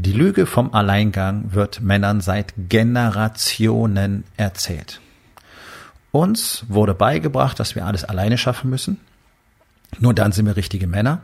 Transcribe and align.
Die 0.00 0.12
Lüge 0.12 0.46
vom 0.46 0.74
Alleingang 0.74 1.54
wird 1.54 1.80
Männern 1.80 2.20
seit 2.20 2.54
Generationen 2.56 4.22
erzählt. 4.36 5.00
Uns 6.12 6.64
wurde 6.68 6.94
beigebracht, 6.94 7.58
dass 7.58 7.74
wir 7.74 7.84
alles 7.84 8.04
alleine 8.04 8.38
schaffen 8.38 8.70
müssen. 8.70 9.00
Nur 9.98 10.14
dann 10.14 10.30
sind 10.30 10.46
wir 10.46 10.54
richtige 10.54 10.86
Männer. 10.86 11.22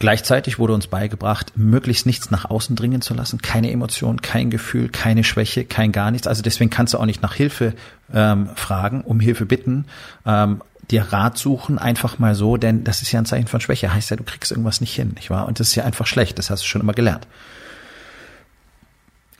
Gleichzeitig 0.00 0.58
wurde 0.58 0.72
uns 0.72 0.88
beigebracht, 0.88 1.52
möglichst 1.54 2.06
nichts 2.06 2.32
nach 2.32 2.44
außen 2.44 2.74
dringen 2.74 3.02
zu 3.02 3.14
lassen, 3.14 3.40
keine 3.40 3.70
Emotion, 3.70 4.20
kein 4.20 4.50
Gefühl, 4.50 4.88
keine 4.88 5.22
Schwäche, 5.22 5.64
kein 5.64 5.92
gar 5.92 6.10
nichts. 6.10 6.26
Also 6.26 6.42
deswegen 6.42 6.70
kannst 6.70 6.94
du 6.94 6.98
auch 6.98 7.06
nicht 7.06 7.22
nach 7.22 7.34
Hilfe 7.34 7.74
ähm, 8.12 8.48
fragen, 8.56 9.02
um 9.02 9.20
Hilfe 9.20 9.46
bitten, 9.46 9.84
ähm, 10.26 10.60
dir 10.90 11.02
Rat 11.12 11.38
suchen, 11.38 11.78
einfach 11.78 12.18
mal 12.18 12.34
so, 12.34 12.56
denn 12.56 12.84
das 12.84 13.02
ist 13.02 13.12
ja 13.12 13.20
ein 13.20 13.26
Zeichen 13.26 13.48
von 13.48 13.60
Schwäche. 13.60 13.92
Heißt 13.92 14.10
ja, 14.10 14.16
du 14.16 14.24
kriegst 14.24 14.50
irgendwas 14.50 14.80
nicht 14.80 14.94
hin, 14.94 15.12
nicht 15.14 15.30
wahr? 15.30 15.46
Und 15.46 15.60
das 15.60 15.68
ist 15.68 15.74
ja 15.74 15.84
einfach 15.84 16.06
schlecht. 16.06 16.38
Das 16.38 16.50
hast 16.50 16.62
du 16.62 16.66
schon 16.66 16.80
immer 16.80 16.92
gelernt. 16.92 17.26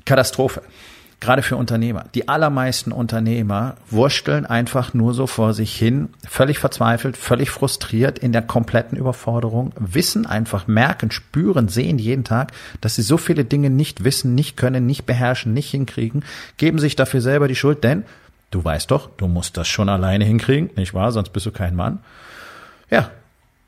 Katastrophe 0.04 0.62
gerade 1.24 1.42
für 1.42 1.56
Unternehmer. 1.56 2.04
Die 2.14 2.28
allermeisten 2.28 2.92
Unternehmer 2.92 3.76
wursteln 3.88 4.44
einfach 4.44 4.92
nur 4.92 5.14
so 5.14 5.26
vor 5.26 5.54
sich 5.54 5.74
hin, 5.74 6.10
völlig 6.28 6.58
verzweifelt, 6.58 7.16
völlig 7.16 7.50
frustriert 7.50 8.18
in 8.18 8.32
der 8.32 8.42
kompletten 8.42 8.98
Überforderung, 8.98 9.72
wissen 9.78 10.26
einfach, 10.26 10.66
merken, 10.66 11.10
spüren, 11.10 11.68
sehen 11.68 11.98
jeden 11.98 12.24
Tag, 12.24 12.52
dass 12.82 12.96
sie 12.96 13.02
so 13.02 13.16
viele 13.16 13.46
Dinge 13.46 13.70
nicht 13.70 14.04
wissen, 14.04 14.34
nicht 14.34 14.58
können, 14.58 14.84
nicht 14.84 15.06
beherrschen, 15.06 15.54
nicht 15.54 15.70
hinkriegen, 15.70 16.24
geben 16.58 16.78
sich 16.78 16.94
dafür 16.94 17.22
selber 17.22 17.48
die 17.48 17.56
Schuld, 17.56 17.84
denn 17.84 18.04
du 18.50 18.64
weißt 18.64 18.90
doch, 18.90 19.10
du 19.16 19.26
musst 19.26 19.56
das 19.56 19.68
schon 19.68 19.88
alleine 19.88 20.24
hinkriegen, 20.24 20.70
nicht 20.76 20.94
wahr? 20.94 21.12
Sonst 21.12 21.30
bist 21.30 21.46
du 21.46 21.52
kein 21.52 21.74
Mann. 21.74 22.00
Ja, 22.90 23.10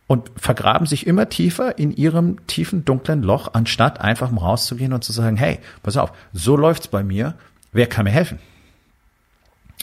und 0.06 0.30
vergraben 0.36 0.86
sich 0.86 1.06
immer 1.06 1.28
tiefer 1.28 1.78
in 1.78 1.90
ihrem 1.90 2.46
tiefen, 2.46 2.84
dunklen 2.84 3.22
Loch, 3.22 3.50
anstatt 3.54 4.00
einfach 4.00 4.30
mal 4.30 4.42
rauszugehen 4.42 4.92
und 4.92 5.02
zu 5.02 5.12
sagen, 5.12 5.36
hey, 5.36 5.58
pass 5.82 5.96
auf, 5.96 6.12
so 6.32 6.56
läuft's 6.56 6.88
bei 6.88 7.02
mir, 7.02 7.34
wer 7.72 7.86
kann 7.86 8.04
mir 8.04 8.10
helfen? 8.10 8.38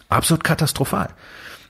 Absolut 0.10 0.44
katastrophal. 0.44 1.10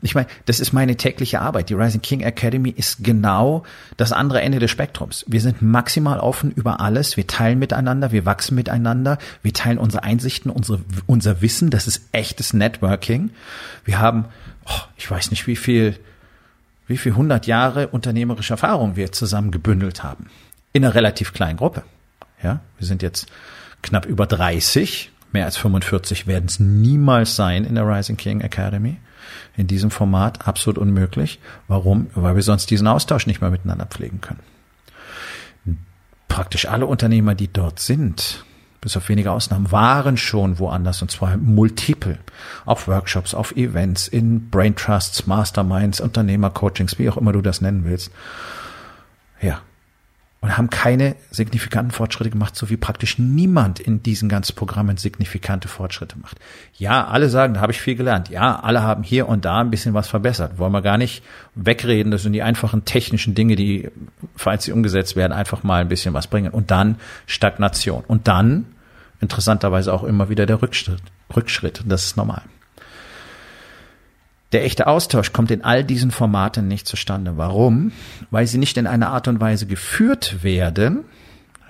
Ich 0.04 0.16
meine, 0.16 0.28
das 0.46 0.60
ist 0.60 0.74
meine 0.74 0.98
tägliche 0.98 1.40
Arbeit. 1.40 1.70
Die 1.70 1.76
Rising 1.76 2.02
King 2.02 2.22
Academy 2.22 2.70
ist 2.70 3.06
genau 3.06 3.64
das 3.96 4.12
andere 4.12 4.42
Ende 4.42 4.60
des 4.60 4.70
Spektrums. 4.70 5.24
Wir 5.30 5.40
sind 5.40 5.62
maximal 5.62 6.20
offen 6.20 6.52
über 6.52 6.82
alles. 6.82 7.16
Wir 7.16 7.26
teilen 7.26 7.58
miteinander, 7.58 8.12
wir 8.12 8.26
wachsen 8.26 8.56
miteinander, 8.56 9.18
wir 9.44 9.54
teilen 9.54 9.78
unsere 9.78 10.04
Einsichten, 10.04 10.52
unsere, 10.52 10.82
unser 11.06 11.42
Wissen. 11.42 11.70
Das 11.70 11.88
ist 11.88 12.02
echtes 12.12 12.54
Networking. 12.54 13.32
Wir 13.86 14.00
haben, 14.00 14.26
oh, 14.66 14.82
ich 14.98 15.10
weiß 15.10 15.32
nicht, 15.32 15.48
wie 15.48 15.56
viel, 15.56 15.98
wie 16.86 16.98
viel 16.98 17.16
hundert 17.16 17.48
Jahre 17.48 17.88
unternehmerische 17.88 18.56
Erfahrung 18.56 18.98
wir 18.98 19.14
zusammen 19.14 19.52
gebündelt 19.52 20.04
haben. 20.04 20.28
In 20.74 20.84
einer 20.84 20.96
relativ 20.96 21.32
kleinen 21.32 21.58
Gruppe. 21.58 21.84
Ja, 22.44 22.60
wir 22.78 22.86
sind 22.86 23.02
jetzt 23.02 23.28
knapp 23.82 24.06
über 24.06 24.26
30. 24.28 25.12
Mehr 25.32 25.46
als 25.46 25.56
45 25.56 26.28
werden 26.28 26.46
es 26.48 26.60
niemals 26.60 27.38
sein 27.38 27.64
in 27.64 27.76
der 27.76 27.88
Rising 27.88 28.18
King 28.18 28.42
Academy. 28.42 28.98
In 29.56 29.68
diesem 29.68 29.92
Format 29.92 30.48
absolut 30.48 30.78
unmöglich. 30.78 31.40
Warum? 31.68 32.08
Weil 32.16 32.36
wir 32.36 32.42
sonst 32.42 32.72
diesen 32.72 32.88
Austausch 32.88 33.28
nicht 33.28 33.42
mehr 33.42 33.52
miteinander 33.52 33.86
pflegen 33.86 34.20
können. 34.22 34.40
Praktisch 36.28 36.68
alle 36.68 36.88
Unternehmer, 36.88 37.36
die 37.36 37.52
dort 37.52 37.80
sind, 37.80 38.44
bis 38.82 38.98
auf 38.98 39.08
wenige 39.10 39.32
Ausnahmen, 39.32 39.72
waren 39.72 40.18
schon 40.18 40.58
woanders 40.58 41.04
und 41.04 41.12
zwar 41.12 41.38
multiple. 41.38 42.18
Auf 42.66 42.88
Workshops, 42.88 43.36
auf 43.36 43.56
Events, 43.56 44.08
in 44.08 44.50
Brain 44.50 44.76
Trusts, 44.76 45.28
Masterminds, 45.28 46.02
Unternehmercoachings, 46.02 46.98
wie 46.98 47.10
auch 47.10 47.18
immer 47.18 47.32
du 47.32 47.42
das 47.42 47.62
nennen 47.62 47.86
willst. 47.86 48.12
Ja. 49.42 49.62
Und 50.44 50.58
haben 50.58 50.70
keine 50.70 51.16
signifikanten 51.32 51.92
Fortschritte 51.92 52.30
gemacht, 52.30 52.54
so 52.54 52.70
wie 52.70 52.76
praktisch 52.76 53.18
niemand 53.18 53.80
in 53.80 54.04
diesen 54.04 54.28
ganzen 54.28 54.56
Programmen 54.56 54.98
signifikante 54.98 55.70
Fortschritte 55.70 56.20
macht. 56.20 56.38
Ja, 56.78 57.08
alle 57.08 57.30
sagen, 57.30 57.54
da 57.54 57.62
habe 57.62 57.72
ich 57.72 57.80
viel 57.80 57.96
gelernt. 57.96 58.28
Ja, 58.28 58.60
alle 58.60 58.84
haben 58.84 59.04
hier 59.04 59.30
und 59.30 59.46
da 59.46 59.62
ein 59.62 59.72
bisschen 59.72 59.94
was 59.94 60.10
verbessert. 60.10 60.58
Wollen 60.58 60.74
wir 60.74 60.82
gar 60.82 60.98
nicht 60.98 61.24
wegreden. 61.56 62.12
Das 62.12 62.24
sind 62.24 62.34
die 62.34 62.44
einfachen 62.44 62.84
technischen 62.84 63.36
Dinge, 63.36 63.56
die, 63.56 63.90
falls 64.36 64.66
sie 64.66 64.74
umgesetzt 64.74 65.16
werden, 65.16 65.32
einfach 65.32 65.64
mal 65.64 65.80
ein 65.80 65.88
bisschen 65.88 66.14
was 66.14 66.28
bringen. 66.28 66.52
Und 66.52 66.72
dann 66.72 66.98
Stagnation. 67.26 68.04
Und 68.06 68.28
dann 68.28 68.66
interessanterweise 69.22 69.94
auch 69.94 70.04
immer 70.04 70.28
wieder 70.28 70.46
der 70.46 70.62
Rückschritt. 70.62 71.02
Rückschritt. 71.34 71.84
Das 71.88 72.04
ist 72.04 72.18
normal. 72.18 72.42
Der 74.54 74.64
echte 74.64 74.88
Austausch 74.88 75.34
kommt 75.34 75.52
in 75.52 75.64
all 75.64 75.84
diesen 75.84 76.12
Formaten 76.12 76.68
nicht 76.68 76.88
zustande. 76.88 77.38
Warum? 77.38 77.92
Weil 78.32 78.48
sie 78.48 78.60
nicht 78.60 78.78
in 78.78 78.88
einer 78.88 79.10
Art 79.10 79.28
und 79.28 79.42
Weise 79.42 79.66
geführt 79.66 80.44
werden, 80.44 81.04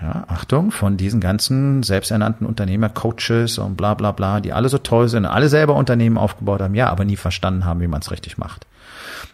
ja, 0.02 0.26
Achtung, 0.28 0.72
von 0.72 0.98
diesen 0.98 1.22
ganzen 1.22 1.82
selbsternannten 1.82 2.46
Unternehmer, 2.46 2.90
Coaches 2.90 3.58
und 3.58 3.78
bla 3.78 3.94
bla 3.94 4.12
bla, 4.12 4.42
die 4.42 4.52
alle 4.52 4.68
so 4.68 4.78
toll 4.78 5.08
sind, 5.08 5.26
alle 5.26 5.48
selber 5.48 5.76
Unternehmen 5.76 6.18
aufgebaut 6.18 6.62
haben, 6.62 6.76
ja, 6.76 6.90
aber 6.90 7.06
nie 7.06 7.16
verstanden 7.16 7.64
haben, 7.64 7.80
wie 7.80 7.88
man 7.88 8.02
es 8.02 8.12
richtig 8.12 8.38
macht 8.38 8.68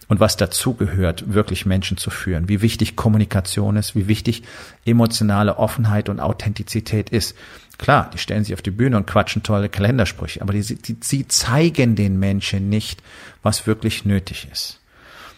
und 0.07 0.19
was 0.19 0.38
dazugehört, 0.38 1.34
wirklich 1.34 1.66
Menschen 1.66 1.97
zu 1.97 2.09
führen, 2.09 2.50
wie 2.50 2.62
wichtig 2.62 2.96
Kommunikation 2.96 3.75
ist, 3.75 3.96
wie 3.96 4.07
wichtig 4.07 4.44
emotionale 4.85 5.57
Offenheit 5.57 6.09
und 6.09 6.19
Authentizität 6.19 7.09
ist. 7.09 7.35
Klar, 7.78 8.09
die 8.13 8.18
stellen 8.18 8.44
sich 8.44 8.53
auf 8.53 8.62
die 8.62 8.72
Bühne 8.72 8.97
und 8.97 9.07
quatschen 9.07 9.44
tolle 9.44 9.69
Kalendersprüche, 9.69 10.41
aber 10.41 10.53
die, 10.53 10.75
die, 10.75 10.97
sie 11.02 11.28
zeigen 11.28 11.96
den 11.96 12.19
Menschen 12.19 12.69
nicht, 12.69 13.02
was 13.41 13.68
wirklich 13.68 14.06
nötig 14.06 14.47
ist. 14.52 14.80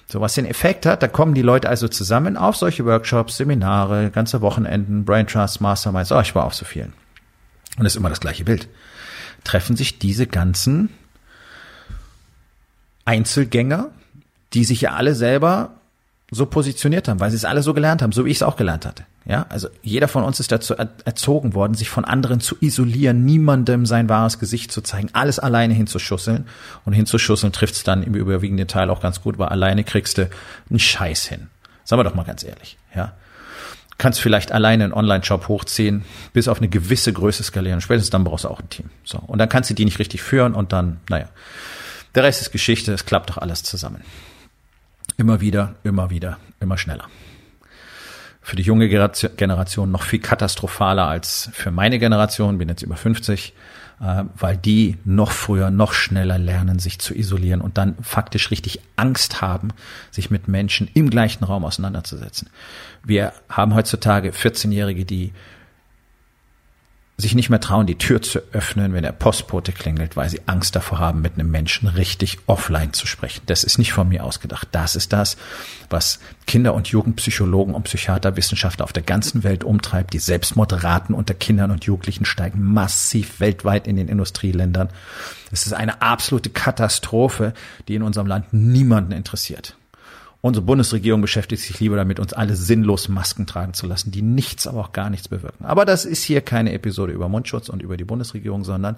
So, 0.07 0.19
was 0.19 0.33
den 0.33 0.45
Effekt 0.45 0.85
hat, 0.85 1.01
da 1.03 1.07
kommen 1.07 1.33
die 1.33 1.41
Leute 1.41 1.69
also 1.69 1.87
zusammen 1.87 2.35
auf 2.35 2.57
solche 2.57 2.83
Workshops, 2.85 3.37
Seminare, 3.37 4.11
ganze 4.11 4.41
Wochenenden, 4.41 5.05
Brain 5.05 5.25
Trust, 5.25 5.61
Masterminds, 5.61 6.11
oh, 6.11 6.19
ich 6.19 6.35
war 6.35 6.45
auf 6.45 6.53
so 6.53 6.65
vielen. 6.65 6.91
Und 7.77 7.85
es 7.85 7.93
ist 7.93 7.97
immer 7.97 8.09
das 8.09 8.19
gleiche 8.19 8.43
Bild. 8.43 8.67
Treffen 9.45 9.77
sich 9.77 9.99
diese 9.99 10.27
ganzen 10.27 10.89
Einzelgänger, 13.05 13.91
die 14.53 14.63
sich 14.63 14.81
ja 14.81 14.94
alle 14.94 15.16
selber 15.16 15.75
so 16.34 16.45
positioniert 16.45 17.09
haben, 17.09 17.19
weil 17.19 17.29
sie 17.29 17.35
es 17.35 17.45
alle 17.45 17.62
so 17.62 17.73
gelernt 17.73 18.01
haben, 18.01 18.13
so 18.13 18.25
wie 18.25 18.29
ich 18.29 18.38
es 18.38 18.44
auch 18.44 18.56
gelernt 18.56 18.85
hatte. 18.85 19.03
Ja, 19.25 19.45
also 19.50 19.67
jeder 19.84 20.07
von 20.07 20.23
uns 20.23 20.39
ist 20.39 20.51
dazu 20.51 20.73
erzogen 20.73 21.53
worden, 21.53 21.75
sich 21.75 21.89
von 21.89 22.06
anderen 22.06 22.39
zu 22.39 22.56
isolieren, 22.59 23.23
niemandem 23.23 23.85
sein 23.85 24.09
wahres 24.09 24.40
Gesicht 24.40 24.72
zu 24.72 24.81
zeigen, 24.81 25.09
alles 25.13 25.38
alleine 25.38 25.73
hinzuschusseln. 25.73 26.47
Und 26.85 26.94
hinzuschusseln 26.94 27.51
trifft 27.51 27.75
es 27.75 27.84
dann 27.84 28.01
im 28.01 28.16
überwiegenden 28.16 28.67
Teil 28.67 28.90
auch 28.90 29.01
ganz 29.01 29.22
gut, 29.22 29.38
weil 29.38 29.50
alleine 29.50 29.84
kriegst 29.84 30.17
du 30.17 30.29
einen 30.69 30.79
Scheiß 30.79 31.28
hin. 31.28 31.47
Sagen 31.84 32.00
wir 32.00 32.06
doch 32.06 32.16
mal 32.16 32.23
ganz 32.23 32.44
ehrlich, 32.44 32.78
ja. 32.95 33.13
Kannst 33.97 34.22
vielleicht 34.22 34.51
alleine 34.51 34.85
einen 34.85 34.94
Online-Shop 34.94 35.47
hochziehen, 35.47 36.06
bis 36.34 36.47
auf 36.47 36.57
eine 36.57 36.69
gewisse 36.69 37.13
Größe 37.13 37.44
skalieren. 37.44 37.81
Spätestens 37.81 38.09
dann 38.09 38.23
brauchst 38.23 38.45
du 38.45 38.50
auch 38.50 38.59
ein 38.59 38.69
Team. 38.69 38.90
So. 39.03 39.19
Und 39.19 39.38
dann 39.38 39.50
kannst 39.50 39.69
du 39.69 39.75
die 39.75 39.85
nicht 39.85 40.00
richtig 40.00 40.23
führen 40.23 40.56
und 40.56 40.73
dann, 40.73 41.01
naja. 41.09 41.28
Der 42.16 42.23
Rest 42.23 42.41
ist 42.41 42.51
Geschichte, 42.51 42.94
es 42.94 43.06
klappt 43.06 43.29
doch 43.29 43.38
alles 43.38 43.61
zusammen. 43.61 44.01
Immer 45.17 45.41
wieder, 45.41 45.75
immer 45.83 46.09
wieder, 46.09 46.38
immer 46.59 46.77
schneller. 46.77 47.07
Für 48.43 48.55
die 48.55 48.63
junge 48.63 48.90
Generation 48.90 49.91
noch 49.91 50.02
viel 50.03 50.19
katastrophaler 50.19 51.08
als 51.08 51.49
für 51.53 51.69
meine 51.69 51.99
Generation, 51.99 52.58
bin 52.58 52.69
jetzt 52.69 52.81
über 52.81 52.96
50, 52.96 53.53
äh, 54.02 54.23
weil 54.35 54.58
die 54.58 54.97
noch 55.05 55.31
früher, 55.31 55.69
noch 55.69 55.93
schneller 55.93 56.40
lernen, 56.40 56.79
sich 56.79 56.97
zu 56.97 57.13
isolieren 57.13 57.61
und 57.61 57.78
dann 57.78 57.96
faktisch 58.02 58.49
richtig 58.49 58.81
Angst 58.96 59.41
haben, 59.41 59.69
sich 60.09 60.31
mit 60.31 60.47
Menschen 60.47 60.90
im 60.96 61.11
gleichen 61.11 61.43
Raum 61.43 61.63
auseinanderzusetzen. 61.63 62.49
Wir 63.03 63.31
haben 63.47 63.75
heutzutage 63.75 64.31
14-Jährige, 64.31 65.05
die 65.05 65.34
sich 67.22 67.35
nicht 67.35 67.50
mehr 67.50 67.59
trauen, 67.59 67.88
die 67.88 67.97
Tür 67.97 68.22
zu 68.22 68.40
öffnen, 68.52 68.94
wenn 68.94 69.03
der 69.03 69.12
Postbote 69.12 69.72
klingelt, 69.72 70.18
weil 70.18 70.29
sie 70.29 70.41
Angst 70.47 70.76
davor 70.76 71.00
haben, 71.00 71.22
mit 71.22 71.35
einem 71.35 71.50
Menschen 71.50 71.88
richtig 71.88 72.40
offline 72.47 72.94
zu 72.94 73.08
sprechen. 73.08 73.41
Das 73.46 73.64
ist 73.64 73.78
nicht 73.78 73.94
von 73.94 74.09
mir 74.09 74.23
ausgedacht. 74.23 74.68
Das 74.72 74.96
ist 74.96 75.14
das, 75.14 75.38
was 75.90 76.20
Kinder- 76.47 76.73
und 76.73 76.88
Jugendpsychologen 76.88 77.73
und 77.73 77.84
Psychiater, 77.84 78.35
Wissenschaftler 78.35 78.84
auf 78.84 78.94
der 78.94 79.03
ganzen 79.03 79.44
Welt 79.44 79.64
umtreibt. 79.64 80.14
Die 80.14 80.20
Selbstmordraten 80.20 81.16
unter 81.16 81.34
Kindern 81.34 81.72
und 81.72 81.85
Jugendlichen 81.85 82.26
steigen 82.26 82.62
massiv 82.64 83.40
weltweit 83.40 83.88
in 83.88 83.96
den 83.96 84.09
Industrieländern. 84.09 84.90
Es 85.52 85.66
ist 85.66 85.73
eine 85.73 86.02
absolute 86.02 86.50
Katastrophe, 86.50 87.53
die 87.88 87.96
in 87.96 88.03
unserem 88.03 88.28
Land 88.28 88.53
niemanden 88.53 89.12
interessiert. 89.12 89.76
Unsere 90.41 90.66
Bundesregierung 90.66 91.22
beschäftigt 91.22 91.61
sich 91.61 91.79
lieber 91.79 91.96
damit, 91.96 92.20
uns 92.20 92.34
alle 92.34 92.55
sinnlos 92.55 93.09
Masken 93.09 93.46
tragen 93.46 93.76
zu 93.76 93.85
lassen, 93.85 94.09
die 94.09 94.23
nichts, 94.23 94.66
aber 94.66 94.79
auch 94.79 94.91
gar 94.91 95.11
nichts 95.11 95.28
bewirken. 95.28 95.66
Aber 95.66 95.85
das 95.85 96.03
ist 96.03 96.23
hier 96.23 96.41
keine 96.41 96.73
Episode 96.73 97.14
über 97.14 97.29
Mundschutz 97.29 97.70
und 97.70 97.84
über 97.84 97.96
die 97.96 98.05
Bundesregierung, 98.05 98.64
sondern 98.64 98.96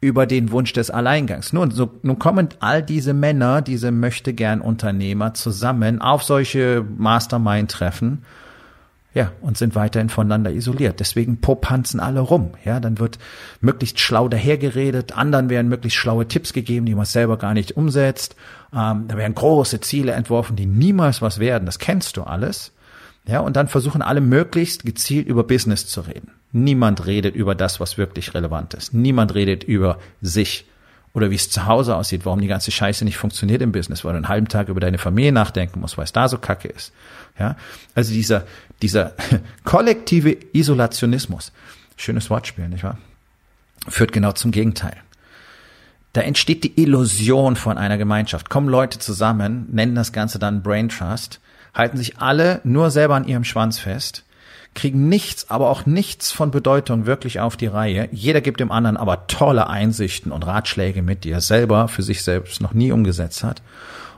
über 0.00 0.26
den 0.26 0.52
Wunsch 0.52 0.72
des 0.72 0.90
Alleingangs. 0.90 1.52
Nun, 1.52 1.72
so, 1.72 1.90
nun 2.02 2.20
kommen 2.20 2.48
all 2.60 2.82
diese 2.82 3.12
Männer, 3.12 3.60
diese 3.60 3.90
möchte 3.90 4.34
gern 4.34 4.60
Unternehmer 4.60 5.34
zusammen 5.34 6.00
auf 6.00 6.22
solche 6.22 6.84
Mastermind-Treffen 6.96 8.22
ja, 9.16 9.32
und 9.40 9.56
sind 9.56 9.74
weiterhin 9.74 10.10
voneinander 10.10 10.52
isoliert. 10.52 11.00
Deswegen 11.00 11.40
popanzen 11.40 12.00
alle 12.00 12.20
rum. 12.20 12.50
Ja, 12.66 12.80
dann 12.80 12.98
wird 12.98 13.18
möglichst 13.62 13.98
schlau 13.98 14.28
dahergeredet, 14.28 15.16
anderen 15.16 15.48
werden 15.48 15.70
möglichst 15.70 15.98
schlaue 15.98 16.28
Tipps 16.28 16.52
gegeben, 16.52 16.84
die 16.84 16.94
man 16.94 17.06
selber 17.06 17.38
gar 17.38 17.54
nicht 17.54 17.78
umsetzt. 17.78 18.36
Ähm, 18.74 19.06
da 19.08 19.16
werden 19.16 19.34
große 19.34 19.80
Ziele 19.80 20.12
entworfen, 20.12 20.54
die 20.54 20.66
niemals 20.66 21.22
was 21.22 21.38
werden. 21.38 21.64
Das 21.64 21.78
kennst 21.78 22.18
du 22.18 22.24
alles. 22.24 22.72
Ja, 23.26 23.40
und 23.40 23.56
dann 23.56 23.68
versuchen 23.68 24.02
alle 24.02 24.20
möglichst 24.20 24.84
gezielt 24.84 25.26
über 25.28 25.44
Business 25.44 25.86
zu 25.86 26.02
reden. 26.02 26.32
Niemand 26.52 27.06
redet 27.06 27.34
über 27.34 27.54
das, 27.54 27.80
was 27.80 27.96
wirklich 27.96 28.34
relevant 28.34 28.74
ist. 28.74 28.92
Niemand 28.92 29.34
redet 29.34 29.64
über 29.64 29.98
sich 30.20 30.66
oder 31.14 31.30
wie 31.30 31.36
es 31.36 31.48
zu 31.48 31.64
Hause 31.64 31.96
aussieht, 31.96 32.26
warum 32.26 32.42
die 32.42 32.46
ganze 32.46 32.70
Scheiße 32.70 33.02
nicht 33.06 33.16
funktioniert 33.16 33.62
im 33.62 33.72
Business, 33.72 34.04
weil 34.04 34.12
du 34.12 34.16
einen 34.18 34.28
halben 34.28 34.48
Tag 34.48 34.68
über 34.68 34.80
deine 34.80 34.98
Familie 34.98 35.32
nachdenken 35.32 35.80
musst, 35.80 35.96
weil 35.96 36.04
es 36.04 36.12
da 36.12 36.28
so 36.28 36.36
kacke 36.36 36.68
ist. 36.68 36.92
Ja, 37.38 37.56
also 37.94 38.12
dieser, 38.12 38.44
dieser 38.82 39.12
kollektive 39.64 40.36
Isolationismus, 40.52 41.52
schönes 41.96 42.30
Wortspiel, 42.30 42.68
nicht 42.68 42.84
wahr? 42.84 42.98
Führt 43.88 44.12
genau 44.12 44.32
zum 44.32 44.50
Gegenteil. 44.50 44.96
Da 46.12 46.22
entsteht 46.22 46.64
die 46.64 46.80
Illusion 46.80 47.56
von 47.56 47.76
einer 47.76 47.98
Gemeinschaft. 47.98 48.48
Kommen 48.48 48.68
Leute 48.68 48.98
zusammen, 48.98 49.66
nennen 49.70 49.94
das 49.94 50.12
Ganze 50.12 50.38
dann 50.38 50.62
Brain 50.62 50.88
Trust, 50.88 51.40
halten 51.74 51.98
sich 51.98 52.18
alle 52.18 52.60
nur 52.64 52.90
selber 52.90 53.16
an 53.16 53.28
ihrem 53.28 53.44
Schwanz 53.44 53.78
fest, 53.78 54.24
kriegen 54.74 55.10
nichts, 55.10 55.50
aber 55.50 55.68
auch 55.68 55.84
nichts 55.84 56.32
von 56.32 56.50
Bedeutung 56.50 57.04
wirklich 57.04 57.40
auf 57.40 57.58
die 57.58 57.66
Reihe. 57.66 58.08
Jeder 58.12 58.40
gibt 58.40 58.60
dem 58.60 58.72
anderen 58.72 58.96
aber 58.96 59.26
tolle 59.26 59.68
Einsichten 59.68 60.32
und 60.32 60.46
Ratschläge 60.46 61.02
mit, 61.02 61.24
die 61.24 61.30
er 61.30 61.42
selber 61.42 61.86
für 61.88 62.02
sich 62.02 62.24
selbst 62.24 62.62
noch 62.62 62.72
nie 62.72 62.92
umgesetzt 62.92 63.44
hat 63.44 63.60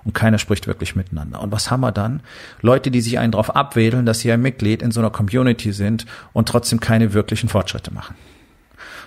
und 0.05 0.15
keiner 0.15 0.39
spricht 0.39 0.67
wirklich 0.67 0.97
miteinander. 0.97 1.41
Und 1.41 1.53
was 1.53 1.71
haben 1.71 1.81
wir 1.81 1.93
dann? 1.93 2.21
Leute, 2.61 2.91
die 2.91 3.01
sich 3.01 3.19
einen 3.19 3.33
darauf 3.33 3.55
abwedeln, 3.55 4.07
dass 4.07 4.21
sie 4.21 4.33
ein 4.33 4.43
Mitglied 4.43 4.83
in 4.83 4.91
so 4.91 5.01
einer 5.01 5.11
Community 5.11 5.73
sind 5.73 6.07
und 6.33 6.49
trotzdem 6.49 6.81
keine 6.81 7.13
wirklichen 7.15 7.49
Fortschritte 7.49 7.93
machen. 7.93 8.15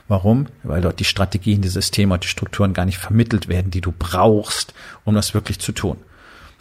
Warum? 0.08 0.48
Weil 0.64 0.82
dort 0.82 1.00
die 1.00 1.06
Strategien, 1.06 1.62
die 1.62 1.70
Systeme 1.70 2.14
und 2.14 2.24
die 2.24 2.28
Strukturen 2.28 2.74
gar 2.74 2.86
nicht 2.86 2.98
vermittelt 2.98 3.48
werden, 3.48 3.72
die 3.72 3.82
du 3.82 3.94
brauchst, 3.98 4.74
um 5.06 5.16
das 5.16 5.34
wirklich 5.34 5.60
zu 5.60 5.72
tun. 5.72 5.98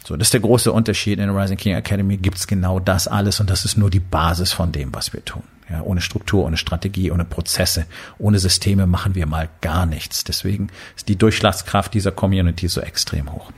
So, 0.05 0.15
das 0.15 0.27
ist 0.27 0.33
der 0.33 0.39
große 0.39 0.71
Unterschied. 0.71 1.19
In 1.19 1.27
der 1.27 1.35
Rising 1.35 1.57
King 1.57 1.75
Academy 1.75 2.17
gibt's 2.17 2.47
genau 2.47 2.79
das 2.79 3.07
alles 3.07 3.39
und 3.39 3.49
das 3.49 3.65
ist 3.65 3.77
nur 3.77 3.89
die 3.89 3.99
Basis 3.99 4.51
von 4.51 4.71
dem, 4.71 4.93
was 4.93 5.13
wir 5.13 5.23
tun. 5.23 5.43
Ja, 5.69 5.81
ohne 5.83 6.01
Struktur, 6.01 6.45
ohne 6.45 6.57
Strategie, 6.57 7.11
ohne 7.11 7.23
Prozesse, 7.23 7.85
ohne 8.17 8.39
Systeme 8.39 8.87
machen 8.87 9.15
wir 9.15 9.25
mal 9.25 9.47
gar 9.61 9.85
nichts. 9.85 10.23
Deswegen 10.23 10.69
ist 10.97 11.07
die 11.07 11.15
Durchschlagskraft 11.15 11.93
dieser 11.93 12.11
Community 12.11 12.67
so 12.67 12.81
extrem 12.81 13.31
hoch. 13.31 13.51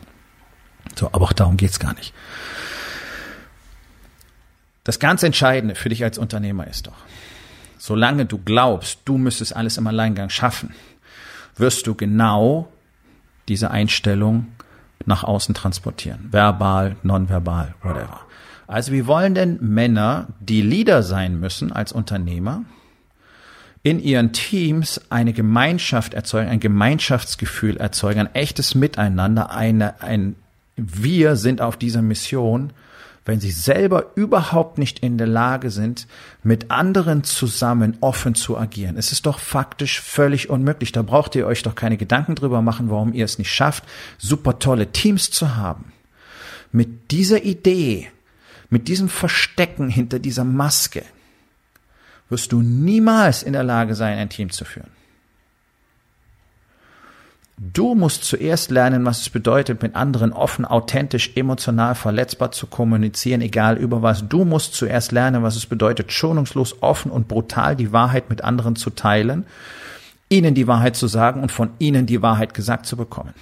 So, 0.96 1.08
aber 1.08 1.26
auch 1.26 1.34
darum 1.34 1.58
geht's 1.58 1.80
gar 1.80 1.94
nicht. 1.96 2.14
Das 4.84 5.00
ganz 5.00 5.24
Entscheidende 5.24 5.76
für 5.76 5.90
dich 5.90 6.04
als 6.04 6.18
Unternehmer 6.18 6.68
ist 6.68 6.88
doch, 6.88 6.98
solange 7.78 8.26
du 8.26 8.38
glaubst, 8.38 9.00
du 9.06 9.18
müsstest 9.18 9.56
alles 9.56 9.78
im 9.78 9.88
Alleingang 9.88 10.30
schaffen, 10.30 10.74
wirst 11.56 11.88
du 11.88 11.96
genau 11.96 12.72
diese 13.48 13.72
Einstellung 13.72 14.48
nach 15.06 15.24
außen 15.24 15.56
transportieren. 15.56 16.30
Verbal, 16.32 16.96
nonverbal, 17.04 17.76
whatever. 17.82 18.22
Also 18.68 18.92
wie 18.92 19.06
wollen 19.08 19.36
denn 19.36 19.58
Männer, 19.62 20.28
die 20.40 20.62
Leader 20.62 21.04
sein 21.04 21.40
müssen 21.40 21.72
als 21.72 21.92
Unternehmer, 21.92 22.64
in 23.84 24.00
ihren 24.00 24.32
Teams 24.32 25.02
eine 25.10 25.34
Gemeinschaft 25.34 26.14
erzeugen, 26.14 26.50
ein 26.50 26.62
Gemeinschaftsgefühl 26.62 27.78
erzeugen, 27.78 28.22
ein 28.22 28.36
echtes 28.36 28.76
Miteinander, 28.76 29.52
eine, 29.52 30.02
ein 30.02 30.38
wir 30.76 31.36
sind 31.36 31.62
auf 31.62 31.78
dieser 31.78 32.02
Mission, 32.02 32.74
wenn 33.26 33.40
sie 33.40 33.52
selber 33.52 34.12
überhaupt 34.16 34.78
nicht 34.78 35.00
in 35.00 35.18
der 35.18 35.28
Lage 35.28 35.70
sind, 35.70 36.08
mit 36.44 36.72
anderen 36.72 37.24
zusammen 37.24 37.98
offen 38.02 38.36
zu 38.36 38.58
agieren. 38.58 38.98
Es 38.98 39.12
ist 39.12 39.26
doch 39.26 39.40
faktisch 39.40 40.02
völlig 40.02 40.50
unmöglich. 40.50 40.92
Da 40.92 41.04
braucht 41.04 41.36
ihr 41.36 41.48
euch 41.48 41.64
doch 41.64 41.76
keine 41.76 41.98
Gedanken 41.98 42.36
drüber 42.36 42.62
machen, 42.62 42.90
warum 42.90 43.14
ihr 43.14 43.24
es 43.24 43.38
nicht 43.38 43.52
schafft, 43.52 43.86
super 44.18 44.60
tolle 44.60 44.92
Teams 44.92 45.32
zu 45.32 45.56
haben. 45.56 45.94
Mit 46.72 47.12
dieser 47.12 47.44
Idee, 47.44 48.10
mit 48.70 48.88
diesem 48.88 49.08
Verstecken 49.08 49.90
hinter 49.90 50.20
dieser 50.20 50.44
Maske, 50.44 51.04
wirst 52.30 52.52
du 52.52 52.62
niemals 52.62 53.44
in 53.44 53.54
der 53.54 53.64
Lage 53.64 53.96
sein, 53.96 54.18
ein 54.18 54.30
Team 54.30 54.50
zu 54.50 54.66
führen. 54.66 54.90
Du 57.58 57.94
musst 57.94 58.24
zuerst 58.24 58.72
lernen, 58.72 59.06
was 59.06 59.22
es 59.22 59.30
bedeutet, 59.30 59.84
mit 59.84 59.96
anderen 59.96 60.34
offen, 60.34 60.66
authentisch, 60.66 61.32
emotional, 61.36 61.94
verletzbar 61.94 62.52
zu 62.52 62.66
kommunizieren, 62.66 63.42
egal 63.42 63.78
über 63.78 64.02
was. 64.02 64.28
Du 64.28 64.44
musst 64.44 64.74
zuerst 64.74 65.12
lernen, 65.12 65.44
was 65.44 65.56
es 65.56 65.68
bedeutet, 65.68 66.12
schonungslos, 66.12 66.82
offen 66.82 67.12
und 67.12 67.28
brutal 67.28 67.76
die 67.76 67.92
Wahrheit 67.92 68.30
mit 68.30 68.44
anderen 68.44 68.76
zu 68.76 68.90
teilen, 68.90 69.46
ihnen 70.30 70.56
die 70.56 70.68
Wahrheit 70.68 70.96
zu 70.96 71.08
sagen 71.08 71.42
und 71.42 71.52
von 71.52 71.70
ihnen 71.78 72.08
die 72.08 72.24
Wahrheit 72.24 72.56
gesagt 72.56 72.88
zu 72.88 72.98
bekommen. 72.98 73.36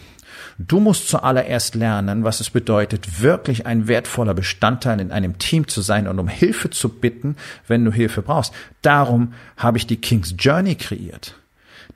Du 0.58 0.82
musst 0.82 1.08
zuallererst 1.08 1.76
lernen, 1.76 2.26
was 2.26 2.42
es 2.42 2.50
bedeutet, 2.50 3.22
wirklich 3.22 3.66
ein 3.66 3.88
wertvoller 3.88 4.34
Bestandteil 4.34 5.00
in 5.00 5.12
einem 5.12 5.40
Team 5.40 5.70
zu 5.70 5.82
sein 5.82 6.08
und 6.08 6.20
um 6.20 6.28
Hilfe 6.28 6.70
zu 6.70 6.90
bitten, 6.90 7.38
wenn 7.68 7.86
du 7.86 7.92
Hilfe 7.92 8.22
brauchst. 8.22 8.54
Darum 8.82 9.34
habe 9.56 9.78
ich 9.78 9.88
die 9.88 10.02
King's 10.02 10.36
Journey 10.38 10.76
kreiert. 10.76 11.36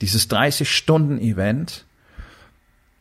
Dieses 0.01 0.29
30-Stunden-Event, 0.29 1.85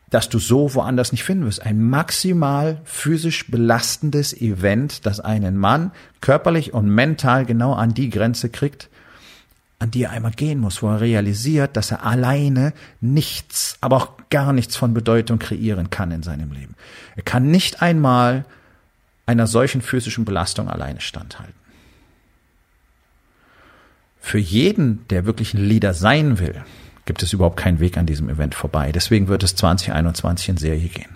dass 0.09 0.29
du 0.29 0.39
so 0.39 0.73
woanders 0.73 1.11
nicht 1.11 1.23
finden 1.23 1.45
wirst. 1.45 1.61
Ein 1.65 1.81
maximal 1.89 2.81
physisch 2.83 3.49
belastendes 3.49 4.33
Event, 4.33 5.05
das 5.05 5.19
einen 5.19 5.57
Mann 5.57 5.91
körperlich 6.21 6.73
und 6.73 6.89
mental 6.89 7.45
genau 7.45 7.73
an 7.73 7.93
die 7.93 8.09
Grenze 8.09 8.49
kriegt, 8.49 8.89
an 9.79 9.91
die 9.91 10.03
er 10.03 10.11
einmal 10.11 10.31
gehen 10.31 10.59
muss, 10.59 10.81
wo 10.81 10.89
er 10.89 11.01
realisiert, 11.01 11.75
dass 11.75 11.91
er 11.91 12.05
alleine 12.05 12.73
nichts, 13.01 13.77
aber 13.81 13.97
auch 13.97 14.11
gar 14.29 14.53
nichts 14.53 14.75
von 14.75 14.93
Bedeutung 14.93 15.39
kreieren 15.39 15.89
kann 15.89 16.11
in 16.11 16.23
seinem 16.23 16.51
Leben. 16.51 16.75
Er 17.15 17.23
kann 17.23 17.51
nicht 17.51 17.81
einmal 17.81 18.45
einer 19.25 19.47
solchen 19.47 19.81
physischen 19.81 20.23
Belastung 20.23 20.69
alleine 20.69 21.01
standhalten. 21.01 21.55
Für 24.19 24.39
jeden, 24.39 25.07
der 25.09 25.25
wirklich 25.25 25.53
ein 25.53 25.63
Leader 25.63 25.93
sein 25.93 26.39
will, 26.39 26.63
gibt 27.05 27.23
es 27.23 27.33
überhaupt 27.33 27.57
keinen 27.57 27.79
Weg 27.79 27.97
an 27.97 28.05
diesem 28.05 28.29
Event 28.29 28.55
vorbei. 28.55 28.91
Deswegen 28.91 29.27
wird 29.27 29.43
es 29.43 29.55
2021 29.55 30.49
in 30.49 30.57
Serie 30.57 30.89
gehen. 30.89 31.15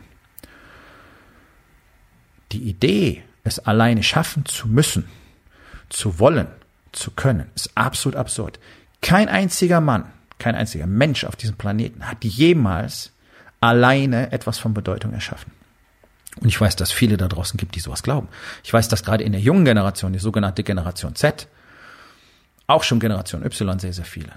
Die 2.51 2.63
Idee, 2.63 3.23
es 3.43 3.59
alleine 3.59 4.03
schaffen 4.03 4.45
zu 4.45 4.67
müssen, 4.67 5.05
zu 5.89 6.19
wollen, 6.19 6.47
zu 6.91 7.11
können, 7.11 7.49
ist 7.55 7.71
absolut 7.75 8.15
absurd. 8.15 8.59
Kein 9.01 9.29
einziger 9.29 9.81
Mann, 9.81 10.05
kein 10.39 10.55
einziger 10.55 10.87
Mensch 10.87 11.23
auf 11.23 11.35
diesem 11.35 11.57
Planeten 11.57 12.07
hat 12.07 12.23
jemals 12.23 13.11
alleine 13.61 14.31
etwas 14.31 14.57
von 14.57 14.73
Bedeutung 14.73 15.13
erschaffen. 15.13 15.51
Und 16.39 16.47
ich 16.47 16.59
weiß, 16.59 16.75
dass 16.75 16.91
viele 16.91 17.17
da 17.17 17.27
draußen 17.27 17.57
gibt, 17.57 17.75
die 17.75 17.79
sowas 17.79 18.03
glauben. 18.03 18.29
Ich 18.63 18.71
weiß, 18.71 18.87
dass 18.87 19.03
gerade 19.03 19.23
in 19.23 19.31
der 19.31 19.41
jungen 19.41 19.65
Generation, 19.65 20.13
die 20.13 20.19
sogenannte 20.19 20.63
Generation 20.63 21.15
Z, 21.15 21.47
auch 22.67 22.83
schon 22.83 22.99
Generation 22.99 23.43
Y 23.43 23.79
sehr, 23.79 23.93
sehr 23.93 24.05
viele, 24.05 24.31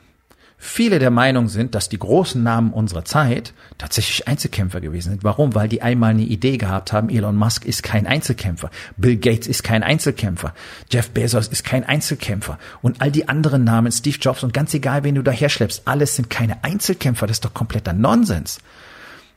viele 0.64 1.00
der 1.00 1.10
Meinung 1.10 1.48
sind, 1.48 1.74
dass 1.74 1.88
die 1.88 1.98
großen 1.98 2.40
Namen 2.40 2.72
unserer 2.72 3.04
Zeit 3.04 3.52
tatsächlich 3.78 4.28
Einzelkämpfer 4.28 4.80
gewesen 4.80 5.10
sind. 5.10 5.24
Warum? 5.24 5.56
Weil 5.56 5.68
die 5.68 5.82
einmal 5.82 6.10
eine 6.10 6.22
Idee 6.22 6.56
gehabt 6.56 6.92
haben, 6.92 7.10
Elon 7.10 7.34
Musk 7.34 7.64
ist 7.64 7.82
kein 7.82 8.06
Einzelkämpfer, 8.06 8.70
Bill 8.96 9.16
Gates 9.16 9.48
ist 9.48 9.64
kein 9.64 9.82
Einzelkämpfer, 9.82 10.54
Jeff 10.88 11.10
Bezos 11.10 11.48
ist 11.48 11.64
kein 11.64 11.82
Einzelkämpfer 11.82 12.60
und 12.80 13.02
all 13.02 13.10
die 13.10 13.28
anderen 13.28 13.64
Namen, 13.64 13.90
Steve 13.90 14.16
Jobs 14.20 14.44
und 14.44 14.54
ganz 14.54 14.72
egal, 14.72 15.02
wen 15.02 15.16
du 15.16 15.22
daher 15.22 15.48
schleppst, 15.48 15.82
alles 15.86 16.14
sind 16.14 16.30
keine 16.30 16.62
Einzelkämpfer, 16.62 17.26
das 17.26 17.38
ist 17.38 17.44
doch 17.44 17.54
kompletter 17.54 17.92
Nonsens. 17.92 18.60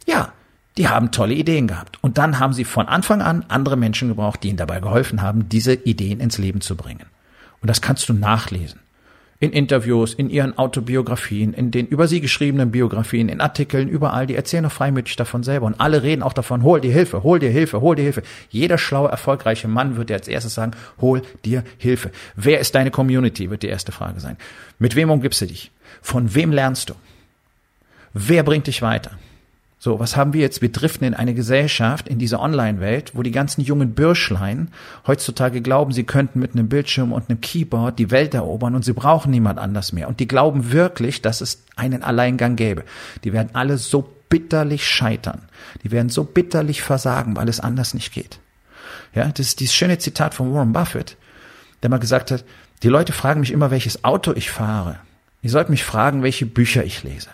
Ja, 0.06 0.32
die 0.78 0.90
haben 0.90 1.12
tolle 1.12 1.34
Ideen 1.34 1.68
gehabt. 1.68 1.98
Und 2.04 2.20
dann 2.20 2.38
haben 2.38 2.54
sie 2.54 2.66
von 2.66 2.88
Anfang 2.88 3.24
an 3.24 3.46
andere 3.48 3.78
Menschen 3.78 4.10
gebraucht, 4.10 4.44
die 4.44 4.50
ihnen 4.50 4.58
dabei 4.58 4.80
geholfen 4.80 5.24
haben, 5.24 5.50
diese 5.50 5.74
Ideen 5.74 6.20
ins 6.20 6.38
Leben 6.38 6.62
zu 6.62 6.76
bringen. 6.76 7.08
Und 7.62 7.68
das 7.68 7.82
kannst 7.82 8.08
du 8.10 8.14
nachlesen 8.14 8.80
in 9.40 9.52
Interviews, 9.52 10.14
in 10.14 10.30
ihren 10.30 10.58
Autobiografien, 10.58 11.54
in 11.54 11.70
den 11.72 11.88
über 11.88 12.08
sie 12.08 12.22
geschriebenen 12.22 12.72
Biografien, 12.72 13.28
in 13.28 13.42
Artikeln, 13.42 13.90
überall, 13.90 14.28
die 14.28 14.36
erzählen 14.36 14.64
doch 14.64 14.72
freimütig 14.72 15.16
davon 15.18 15.44
selber. 15.44 15.66
Und 15.66 15.80
alle 15.80 16.04
reden 16.04 16.24
auch 16.24 16.34
davon, 16.34 16.64
hol 16.64 16.80
dir 16.80 16.94
Hilfe, 16.94 17.24
hol 17.24 17.40
dir 17.40 17.50
Hilfe, 17.50 17.82
hol 17.82 17.96
dir 17.96 18.04
Hilfe. 18.04 18.24
Jeder 18.50 18.78
schlaue, 18.78 19.10
erfolgreiche 19.10 19.68
Mann 19.68 19.98
wird 19.98 20.10
dir 20.10 20.16
als 20.16 20.28
erstes 20.28 20.54
sagen, 20.54 20.72
hol 21.02 21.22
dir 21.44 21.64
Hilfe. 21.78 22.12
Wer 22.36 22.60
ist 22.60 22.76
deine 22.76 22.92
Community, 22.92 23.50
wird 23.50 23.64
die 23.64 23.68
erste 23.68 23.92
Frage 23.92 24.20
sein. 24.20 24.38
Mit 24.80 24.96
wem 24.96 25.10
umgibst 25.10 25.42
du 25.42 25.48
dich? 25.48 25.72
Von 26.02 26.34
wem 26.34 26.52
lernst 26.52 26.90
du? 26.90 26.94
Wer 28.14 28.44
bringt 28.44 28.68
dich 28.68 28.82
weiter? 28.82 29.12
So, 29.86 30.00
was 30.00 30.16
haben 30.16 30.34
wir 30.34 30.42
jetzt? 30.42 30.64
Wir 30.64 30.72
driften 30.72 31.06
in 31.06 31.14
eine 31.14 31.36
Gesellschaft, 31.36 32.08
in 32.08 32.18
diese 32.18 32.40
Online-Welt, 32.40 33.12
wo 33.14 33.22
die 33.22 33.30
ganzen 33.30 33.62
jungen 33.62 33.94
Bürschlein 33.94 34.70
heutzutage 35.06 35.62
glauben, 35.62 35.92
sie 35.92 36.06
könnten 36.06 36.40
mit 36.40 36.54
einem 36.54 36.70
Bildschirm 36.70 37.14
und 37.14 37.30
einem 37.30 37.40
Keyboard 37.40 38.00
die 38.00 38.10
Welt 38.10 38.34
erobern 38.34 38.74
und 38.74 38.84
sie 38.84 38.94
brauchen 38.94 39.30
niemand 39.30 39.60
anders 39.60 39.94
mehr. 39.94 40.08
Und 40.08 40.20
die 40.20 40.28
glauben 40.28 40.72
wirklich, 40.72 41.22
dass 41.22 41.40
es 41.40 41.66
einen 41.76 42.02
Alleingang 42.02 42.56
gäbe. 42.56 42.84
Die 43.24 43.32
werden 43.32 43.50
alle 43.54 43.78
so 43.78 44.12
bitterlich 44.28 44.88
scheitern. 44.88 45.44
Die 45.84 45.92
werden 45.92 46.10
so 46.10 46.24
bitterlich 46.24 46.82
versagen, 46.82 47.36
weil 47.36 47.48
es 47.48 47.60
anders 47.60 47.94
nicht 47.94 48.12
geht. 48.12 48.40
Ja, 49.14 49.28
das 49.28 49.46
ist 49.46 49.60
dieses 49.60 49.76
schöne 49.76 50.00
Zitat 50.00 50.34
von 50.34 50.52
Warren 50.52 50.74
Buffett, 50.74 51.16
der 51.84 51.92
mal 51.92 52.00
gesagt 52.00 52.32
hat, 52.32 52.44
die 52.82 52.90
Leute 52.90 53.14
fragen 53.14 53.42
mich 53.42 53.52
immer, 53.52 53.70
welches 53.70 54.04
Auto 54.04 54.34
ich 54.34 54.50
fahre. 54.50 54.98
Ihr 55.44 55.52
sollt 55.52 55.70
mich 55.70 55.84
fragen, 55.84 56.24
welche 56.24 56.48
Bücher 56.48 56.84
ich 56.84 57.04
lese. 57.04 57.30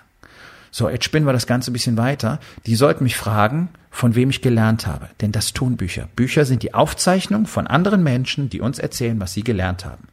So, 0.72 0.90
jetzt 0.90 1.04
spinnen 1.04 1.28
wir 1.28 1.34
das 1.34 1.48
Ganze 1.48 1.70
ein 1.70 1.74
bisschen 1.74 1.98
weiter. 1.98 2.40
Die 2.66 2.76
sollten 2.76 3.04
mich 3.04 3.18
fragen, 3.18 3.70
von 3.92 4.16
wem 4.16 4.30
ich 4.30 4.42
gelernt 4.42 4.88
habe. 4.88 5.10
Denn 5.20 5.34
das 5.34 5.52
tun 5.52 5.76
Bücher. 5.76 6.08
Bücher 6.16 6.46
sind 6.46 6.64
die 6.64 6.74
Aufzeichnung 6.74 7.46
von 7.46 7.68
anderen 7.68 8.04
Menschen, 8.04 8.50
die 8.50 8.62
uns 8.62 8.80
erzählen, 8.80 9.20
was 9.20 9.34
sie 9.34 9.44
gelernt 9.44 9.86
haben. 9.86 10.08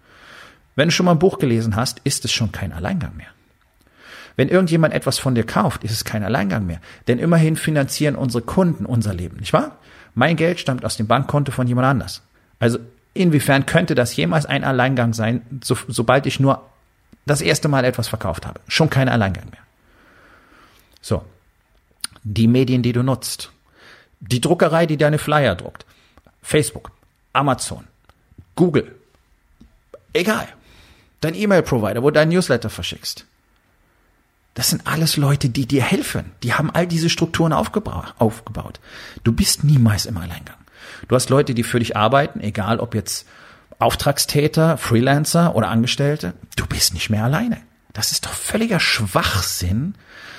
Wenn 0.75 0.89
du 0.89 0.93
schon 0.93 1.07
mal 1.07 1.13
ein 1.13 1.21
Buch 1.21 1.39
gelesen 1.39 1.77
hast, 1.77 2.01
ist 2.05 2.25
es 2.25 2.33
schon 2.33 2.53
kein 2.53 2.73
Alleingang 2.73 3.17
mehr. 3.17 3.29
Wenn 4.37 4.49
irgendjemand 4.49 4.95
etwas 4.95 5.19
von 5.19 5.35
dir 5.35 5.45
kauft, 5.45 5.83
ist 5.83 5.93
es 5.93 6.05
kein 6.05 6.23
Alleingang 6.23 6.67
mehr. 6.67 6.81
Denn 7.07 7.19
immerhin 7.19 7.57
finanzieren 7.57 8.15
unsere 8.15 8.43
Kunden 8.43 8.87
unser 8.87 9.15
Leben, 9.15 9.39
nicht 9.39 9.53
wahr? 9.53 9.79
Mein 10.15 10.37
Geld 10.37 10.61
stammt 10.61 10.85
aus 10.85 10.97
dem 10.97 11.07
Bankkonto 11.07 11.51
von 11.51 11.67
jemand 11.67 11.87
anders. 11.87 12.23
Also 12.59 12.79
inwiefern 13.15 13.67
könnte 13.67 13.95
das 13.95 14.15
jemals 14.15 14.47
ein 14.47 14.65
Alleingang 14.65 15.13
sein, 15.13 15.43
so, 15.63 15.77
sobald 15.89 16.27
ich 16.27 16.41
nur 16.41 16.69
das 17.27 17.41
erste 17.41 17.69
Mal 17.69 17.85
etwas 17.85 18.09
verkauft 18.09 18.47
habe? 18.47 18.61
Schon 18.69 18.91
kein 18.91 19.09
Alleingang 19.09 19.51
mehr. 19.51 19.68
So. 21.01 21.25
Die 22.23 22.49
Medien, 22.49 22.83
die 22.83 22.93
du 22.93 23.03
nutzt. 23.03 23.51
Die 24.21 24.41
Druckerei, 24.41 24.87
die 24.87 24.97
deine 24.97 25.19
Flyer 25.19 25.55
druckt. 25.55 25.87
Facebook, 26.43 26.91
Amazon, 27.33 27.85
Google. 28.57 28.95
Egal. 30.13 30.49
Dein 31.21 31.35
E-Mail-Provider, 31.35 32.03
wo 32.03 32.11
du 32.11 32.15
dein 32.15 32.29
Newsletter 32.29 32.71
verschickst. 32.71 33.27
Das 34.55 34.71
sind 34.71 34.87
alles 34.87 35.17
Leute, 35.17 35.51
die 35.51 35.67
dir 35.67 35.83
helfen. 35.83 36.33
Die 36.43 36.55
haben 36.55 36.71
all 36.71 36.87
diese 36.87 37.11
Strukturen 37.11 37.53
aufgebaut. 37.53 38.81
Du 39.23 39.33
bist 39.33 39.63
niemals 39.63 40.07
im 40.07 40.17
Alleingang. 40.17 40.57
Du 41.07 41.15
hast 41.15 41.31
Leute, 41.31 41.55
die 41.55 41.63
für 41.63 41.79
dich 41.79 41.97
arbeiten, 41.97 42.41
egal 42.41 42.81
ob 42.81 42.95
jetzt 42.95 43.27
Auftragstäter, 43.79 44.77
Freelancer 44.77 45.55
oder 45.55 45.69
Angestellte. 45.69 46.35
Du 46.57 46.67
bist 46.67 46.95
nicht 46.95 47.11
mehr 47.11 47.25
alleine. 47.25 47.59
Das 47.93 48.11
ist 48.11 48.27
doch 48.27 48.33
völliger 48.33 48.81
Schwachsinn, 48.81 49.95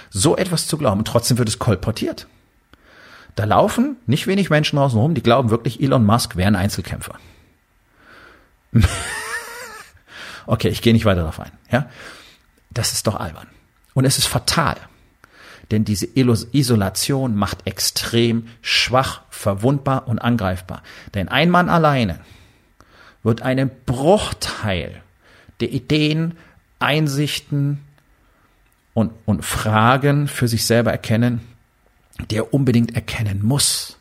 so 0.10 0.36
etwas 0.38 0.68
zu 0.68 0.78
glauben. 0.78 1.00
Und 1.00 1.06
trotzdem 1.06 1.38
wird 1.38 1.50
es 1.50 1.60
kolportiert. 1.60 2.28
Da 3.36 3.46
laufen 3.46 3.98
nicht 4.06 4.28
wenig 4.28 4.50
Menschen 4.50 4.76
draußen 4.76 5.00
rum, 5.00 5.14
die 5.14 5.24
glauben 5.24 5.50
wirklich, 5.50 5.82
Elon 5.82 6.06
Musk 6.06 6.36
wäre 6.36 6.48
ein 6.48 6.56
Einzelkämpfer. 6.56 7.16
okay, 10.46 10.70
ich 10.70 10.82
gehe 10.82 10.94
nicht 10.94 11.06
weiter 11.06 11.22
darauf 11.22 11.40
ein. 11.40 11.52
Ja, 11.72 11.90
das 12.70 12.94
ist 12.94 13.08
doch 13.08 13.16
albern 13.16 13.48
und 13.94 14.06
es 14.06 14.18
ist 14.18 14.28
fatal, 14.28 14.76
denn 15.72 15.86
diese 15.86 16.08
Isolation 16.16 17.36
macht 17.36 17.66
extrem 17.66 18.48
schwach, 18.62 19.22
verwundbar 19.30 20.08
und 20.08 20.20
angreifbar. 20.20 20.84
Denn 21.14 21.30
ein 21.30 21.50
Mann 21.50 21.70
alleine 21.70 22.20
wird 23.24 23.42
einen 23.42 23.72
Bruchteil 23.86 25.02
der 25.60 25.72
Ideen, 25.72 26.38
Einsichten, 26.80 27.86
und, 28.94 29.12
und 29.26 29.46
Fragen 29.46 30.28
für 30.28 30.48
sich 30.48 30.66
selber 30.66 30.92
erkennen, 30.92 31.42
die 32.30 32.38
er 32.38 32.54
unbedingt 32.54 32.96
erkennen 32.96 33.44
muss. 33.44 33.98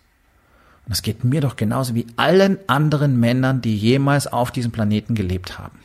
Und 0.84 0.90
das 0.90 1.02
geht 1.02 1.24
mir 1.24 1.40
doch 1.40 1.56
genauso 1.56 1.94
wie 1.94 2.06
allen 2.16 2.58
anderen 2.66 3.20
Männern, 3.20 3.60
die 3.60 3.76
jemals 3.76 4.26
auf 4.26 4.50
diesem 4.50 4.72
Planeten 4.72 5.14
gelebt 5.14 5.58
haben. 5.58 5.78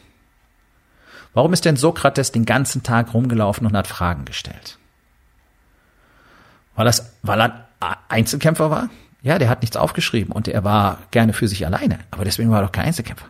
Warum 1.33 1.51
ist 1.53 1.65
denn 1.65 1.77
Sokrates 1.77 2.31
den 2.31 2.45
ganzen 2.45 2.83
Tag 2.83 3.13
rumgelaufen 3.13 3.67
und 3.67 3.75
hat 3.75 3.87
Fragen 3.87 4.25
gestellt? 4.25 4.77
War 6.75 6.85
das, 6.85 7.13
weil 7.21 7.41
er 7.41 7.67
Einzelkämpfer 8.07 8.69
war? 8.69 8.89
Ja, 9.21 9.39
der 9.39 9.49
hat 9.49 9.61
nichts 9.61 9.77
aufgeschrieben 9.77 10.31
und 10.31 10.47
er 10.47 10.63
war 10.63 10.99
gerne 11.11 11.33
für 11.33 11.47
sich 11.47 11.65
alleine, 11.65 11.99
aber 12.11 12.25
deswegen 12.25 12.49
war 12.49 12.59
er 12.59 12.65
doch 12.65 12.71
kein 12.71 12.85
Einzelkämpfer. 12.85 13.27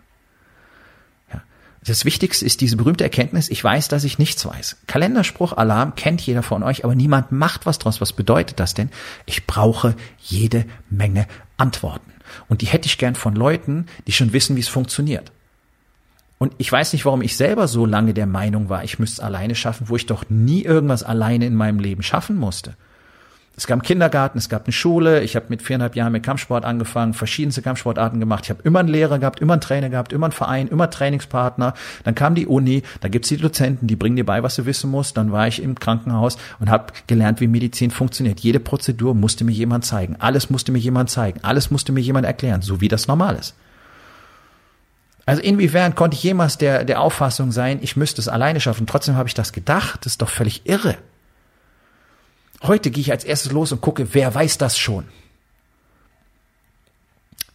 Das 1.85 2.05
Wichtigste 2.05 2.45
ist 2.45 2.61
diese 2.61 2.77
berühmte 2.77 3.03
Erkenntnis, 3.03 3.49
ich 3.49 3.61
weiß, 3.61 3.89
dass 3.89 4.05
ich 4.05 4.17
nichts 4.17 4.45
weiß. 4.45 4.77
Kalenderspruch, 4.87 5.53
Alarm 5.53 5.95
kennt 5.95 6.21
jeder 6.21 6.43
von 6.43 6.63
euch, 6.63 6.85
aber 6.85 6.95
niemand 6.95 7.31
macht 7.31 7.65
was 7.65 7.77
draus. 7.77 7.99
Was 7.99 8.13
bedeutet 8.13 8.59
das 8.59 8.73
denn? 8.73 8.89
Ich 9.25 9.47
brauche 9.47 9.95
jede 10.19 10.65
Menge 10.89 11.27
Antworten. 11.57 12.11
Und 12.47 12.61
die 12.61 12.67
hätte 12.67 12.87
ich 12.87 12.97
gern 12.97 13.15
von 13.15 13.35
Leuten, 13.35 13.87
die 14.07 14.13
schon 14.13 14.31
wissen, 14.31 14.55
wie 14.55 14.61
es 14.61 14.69
funktioniert. 14.69 15.31
Und 16.37 16.53
ich 16.57 16.71
weiß 16.71 16.93
nicht, 16.93 17.05
warum 17.05 17.21
ich 17.21 17.37
selber 17.37 17.67
so 17.67 17.85
lange 17.85 18.13
der 18.13 18.25
Meinung 18.27 18.69
war, 18.69 18.83
ich 18.83 18.99
müsste 18.99 19.21
es 19.21 19.25
alleine 19.25 19.55
schaffen, 19.55 19.89
wo 19.89 19.95
ich 19.95 20.05
doch 20.05 20.29
nie 20.29 20.63
irgendwas 20.63 21.03
alleine 21.03 21.45
in 21.45 21.55
meinem 21.55 21.79
Leben 21.79 22.03
schaffen 22.03 22.37
musste. 22.37 22.75
Es 23.55 23.67
gab 23.67 23.75
einen 23.75 23.81
Kindergarten, 23.83 24.39
es 24.39 24.49
gab 24.49 24.65
eine 24.65 24.73
Schule. 24.73 25.21
Ich 25.21 25.35
habe 25.35 25.45
mit 25.49 25.61
viereinhalb 25.61 25.95
Jahren 25.95 26.11
mit 26.11 26.23
Kampfsport 26.23 26.65
angefangen, 26.65 27.13
verschiedenste 27.13 27.61
Kampfsportarten 27.61 28.19
gemacht. 28.19 28.45
Ich 28.45 28.49
habe 28.49 28.63
immer 28.63 28.79
einen 28.79 28.89
Lehrer 28.89 29.19
gehabt, 29.19 29.39
immer 29.41 29.53
einen 29.53 29.61
Trainer 29.61 29.89
gehabt, 29.89 30.11
immer 30.11 30.25
einen 30.25 30.33
Verein, 30.33 30.67
immer 30.67 30.89
Trainingspartner. 30.89 31.75
Dann 32.03 32.15
kam 32.15 32.33
die 32.33 32.47
Uni, 32.47 32.81
da 33.01 33.09
gibt's 33.09 33.29
die 33.29 33.37
Dozenten, 33.37 33.85
die 33.85 33.95
bringen 33.95 34.15
dir 34.15 34.25
bei, 34.25 34.41
was 34.41 34.55
du 34.55 34.65
wissen 34.65 34.89
musst. 34.89 35.17
Dann 35.17 35.31
war 35.31 35.47
ich 35.47 35.61
im 35.61 35.79
Krankenhaus 35.79 36.37
und 36.59 36.71
habe 36.71 36.93
gelernt, 37.05 37.41
wie 37.41 37.47
Medizin 37.47 37.91
funktioniert. 37.91 38.39
Jede 38.39 38.59
Prozedur 38.59 39.13
musste 39.13 39.43
mir 39.43 39.51
jemand 39.51 39.85
zeigen. 39.85 40.15
Alles 40.17 40.49
musste 40.49 40.71
mir 40.71 40.79
jemand 40.79 41.11
zeigen. 41.11 41.39
Alles 41.43 41.69
musste 41.69 41.91
mir 41.91 42.01
jemand 42.01 42.25
erklären, 42.25 42.63
so 42.63 42.81
wie 42.81 42.87
das 42.87 43.07
normal 43.07 43.35
ist. 43.35 43.53
Also 45.27 45.43
inwiefern 45.43 45.93
konnte 45.93 46.15
ich 46.15 46.23
jemals 46.23 46.57
der, 46.57 46.83
der 46.83 46.99
Auffassung 46.99 47.51
sein, 47.51 47.79
ich 47.81 47.95
müsste 47.95 48.19
es 48.19 48.27
alleine 48.27 48.59
schaffen? 48.59 48.87
Trotzdem 48.87 49.15
habe 49.15 49.29
ich 49.29 49.35
das 49.35 49.53
gedacht. 49.53 50.05
Das 50.05 50.13
ist 50.13 50.21
doch 50.23 50.29
völlig 50.29 50.65
irre. 50.65 50.97
Heute 52.63 52.91
gehe 52.91 53.01
ich 53.01 53.11
als 53.11 53.25
erstes 53.25 53.51
los 53.51 53.73
und 53.73 53.81
gucke, 53.81 54.13
wer 54.13 54.33
weiß 54.33 54.57
das 54.57 54.77
schon? 54.77 55.05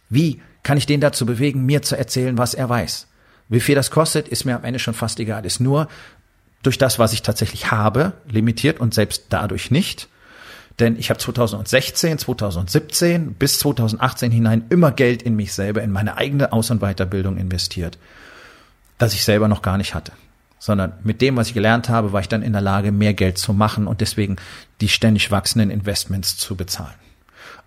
Wie 0.09 0.41
kann 0.61 0.77
ich 0.77 0.85
den 0.85 1.01
dazu 1.01 1.25
bewegen, 1.25 1.65
mir 1.65 1.81
zu 1.81 1.97
erzählen, 1.97 2.37
was 2.37 2.53
er 2.53 2.69
weiß? 2.69 3.07
Wie 3.47 3.59
viel 3.59 3.73
das 3.73 3.89
kostet, 3.89 4.27
ist 4.27 4.45
mir 4.45 4.55
am 4.55 4.63
Ende 4.63 4.77
schon 4.77 4.93
fast 4.93 5.19
egal. 5.19 5.45
Ist 5.45 5.59
nur 5.59 5.87
durch 6.61 6.77
das, 6.77 6.99
was 6.99 7.13
ich 7.13 7.23
tatsächlich 7.23 7.71
habe, 7.71 8.13
limitiert 8.29 8.79
und 8.79 8.93
selbst 8.93 9.25
dadurch 9.29 9.71
nicht. 9.71 10.07
Denn 10.77 10.97
ich 10.97 11.09
habe 11.09 11.19
2016, 11.19 12.19
2017 12.19 13.33
bis 13.33 13.59
2018 13.59 14.31
hinein 14.31 14.65
immer 14.69 14.91
Geld 14.91 15.23
in 15.23 15.35
mich 15.35 15.53
selber, 15.53 15.81
in 15.81 15.91
meine 15.91 16.17
eigene 16.17 16.53
Aus- 16.53 16.69
und 16.69 16.81
Weiterbildung 16.81 17.37
investiert, 17.37 17.97
das 18.99 19.13
ich 19.13 19.23
selber 19.23 19.47
noch 19.47 19.63
gar 19.63 19.77
nicht 19.77 19.95
hatte 19.95 20.11
sondern 20.59 20.93
mit 21.03 21.21
dem, 21.21 21.37
was 21.37 21.47
ich 21.47 21.53
gelernt 21.53 21.89
habe, 21.89 22.13
war 22.13 22.21
ich 22.21 22.27
dann 22.27 22.43
in 22.43 22.51
der 22.51 22.61
Lage, 22.61 22.91
mehr 22.91 23.13
Geld 23.13 23.37
zu 23.37 23.53
machen 23.53 23.87
und 23.87 24.01
deswegen 24.01 24.35
die 24.81 24.89
ständig 24.89 25.31
wachsenden 25.31 25.71
Investments 25.71 26.37
zu 26.37 26.55
bezahlen. 26.55 26.93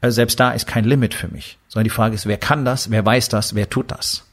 Also 0.00 0.16
selbst 0.16 0.38
da 0.38 0.50
ist 0.50 0.66
kein 0.66 0.84
Limit 0.84 1.14
für 1.14 1.28
mich, 1.28 1.58
sondern 1.68 1.84
die 1.84 1.90
Frage 1.90 2.14
ist, 2.14 2.26
wer 2.26 2.36
kann 2.36 2.64
das, 2.64 2.90
wer 2.90 3.04
weiß 3.04 3.28
das, 3.28 3.54
wer 3.54 3.70
tut 3.70 3.90
das? 3.90 4.24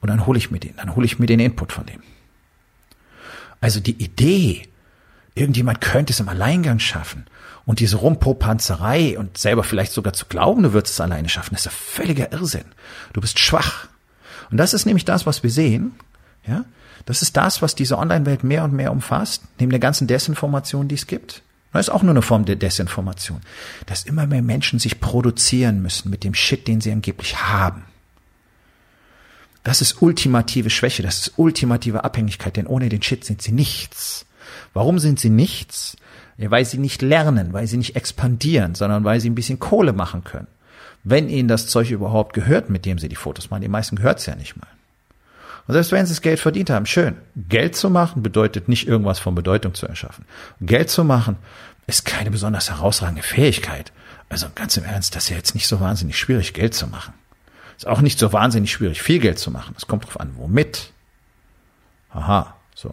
Und 0.00 0.08
dann 0.08 0.26
hole 0.26 0.38
ich 0.38 0.50
mir 0.50 0.58
den, 0.58 0.74
dann 0.76 0.96
hole 0.96 1.06
ich 1.06 1.18
mir 1.18 1.26
den 1.26 1.40
Input 1.40 1.72
von 1.72 1.86
dem. 1.86 2.02
Also 3.60 3.80
die 3.80 4.02
Idee, 4.02 4.62
irgendjemand 5.34 5.80
könnte 5.80 6.12
es 6.12 6.20
im 6.20 6.28
Alleingang 6.28 6.78
schaffen 6.78 7.26
und 7.66 7.80
diese 7.80 7.96
Rumpopanzerei 7.96 9.18
und 9.18 9.38
selber 9.38 9.64
vielleicht 9.64 9.92
sogar 9.92 10.12
zu 10.12 10.26
glauben, 10.26 10.62
du 10.62 10.72
würdest 10.72 10.94
es 10.94 11.00
alleine 11.00 11.28
schaffen, 11.28 11.54
ist 11.54 11.66
ja 11.66 11.70
völliger 11.70 12.32
Irrsinn. 12.32 12.64
Du 13.12 13.20
bist 13.20 13.38
schwach. 13.38 13.88
Und 14.50 14.56
das 14.56 14.72
ist 14.72 14.86
nämlich 14.86 15.04
das, 15.04 15.26
was 15.26 15.42
wir 15.42 15.50
sehen, 15.50 15.94
ja, 16.46 16.64
das 17.04 17.22
ist 17.22 17.36
das, 17.36 17.62
was 17.62 17.74
diese 17.74 17.98
Online-Welt 17.98 18.42
mehr 18.42 18.64
und 18.64 18.72
mehr 18.72 18.92
umfasst, 18.92 19.42
neben 19.58 19.70
der 19.70 19.80
ganzen 19.80 20.06
Desinformation, 20.06 20.88
die 20.88 20.94
es 20.94 21.06
gibt. 21.06 21.42
Das 21.72 21.88
ist 21.88 21.94
auch 21.94 22.02
nur 22.02 22.12
eine 22.12 22.22
Form 22.22 22.46
der 22.46 22.56
Desinformation. 22.56 23.40
Dass 23.84 24.04
immer 24.04 24.26
mehr 24.26 24.42
Menschen 24.42 24.78
sich 24.78 25.00
produzieren 25.00 25.82
müssen 25.82 26.10
mit 26.10 26.24
dem 26.24 26.34
Shit, 26.34 26.66
den 26.66 26.80
sie 26.80 26.90
angeblich 26.90 27.36
haben. 27.42 27.84
Das 29.62 29.82
ist 29.82 30.00
ultimative 30.00 30.70
Schwäche, 30.70 31.02
das 31.02 31.18
ist 31.18 31.32
ultimative 31.36 32.04
Abhängigkeit, 32.04 32.56
denn 32.56 32.68
ohne 32.68 32.88
den 32.88 33.02
Shit 33.02 33.24
sind 33.24 33.42
sie 33.42 33.52
nichts. 33.52 34.24
Warum 34.72 34.98
sind 34.98 35.18
sie 35.18 35.28
nichts? 35.28 35.96
Ja, 36.38 36.50
weil 36.50 36.64
sie 36.64 36.78
nicht 36.78 37.02
lernen, 37.02 37.52
weil 37.52 37.66
sie 37.66 37.76
nicht 37.76 37.96
expandieren, 37.96 38.74
sondern 38.74 39.04
weil 39.04 39.20
sie 39.20 39.28
ein 39.28 39.34
bisschen 39.34 39.58
Kohle 39.58 39.92
machen 39.92 40.22
können. 40.22 40.46
Wenn 41.02 41.28
ihnen 41.28 41.48
das 41.48 41.66
Zeug 41.66 41.90
überhaupt 41.90 42.32
gehört, 42.32 42.70
mit 42.70 42.84
dem 42.84 42.98
sie 42.98 43.08
die 43.08 43.16
Fotos 43.16 43.50
machen, 43.50 43.62
die 43.62 43.68
meisten 43.68 43.96
gehört 43.96 44.20
es 44.20 44.26
ja 44.26 44.36
nicht 44.36 44.56
mal. 44.56 44.68
Und 45.66 45.74
selbst 45.74 45.92
wenn 45.92 46.06
sie 46.06 46.12
das 46.12 46.22
Geld 46.22 46.38
verdient 46.38 46.70
haben, 46.70 46.86
schön. 46.86 47.16
Geld 47.34 47.76
zu 47.76 47.90
machen 47.90 48.22
bedeutet 48.22 48.68
nicht 48.68 48.86
irgendwas 48.86 49.18
von 49.18 49.34
Bedeutung 49.34 49.74
zu 49.74 49.86
erschaffen. 49.86 50.24
Geld 50.60 50.90
zu 50.90 51.04
machen 51.04 51.36
ist 51.86 52.04
keine 52.04 52.30
besonders 52.30 52.70
herausragende 52.70 53.22
Fähigkeit. 53.22 53.92
Also 54.28 54.46
ganz 54.54 54.76
im 54.76 54.84
Ernst, 54.84 55.14
das 55.14 55.24
ist 55.24 55.30
ja 55.30 55.36
jetzt 55.36 55.54
nicht 55.54 55.66
so 55.66 55.80
wahnsinnig 55.80 56.18
schwierig, 56.18 56.52
Geld 56.52 56.74
zu 56.74 56.86
machen. 56.86 57.14
Ist 57.76 57.86
auch 57.86 58.00
nicht 58.00 58.18
so 58.18 58.32
wahnsinnig 58.32 58.72
schwierig, 58.72 59.02
viel 59.02 59.18
Geld 59.18 59.38
zu 59.38 59.50
machen. 59.50 59.74
Es 59.76 59.86
kommt 59.86 60.06
drauf 60.06 60.18
an, 60.18 60.32
womit. 60.36 60.92
Aha, 62.10 62.56
so. 62.74 62.92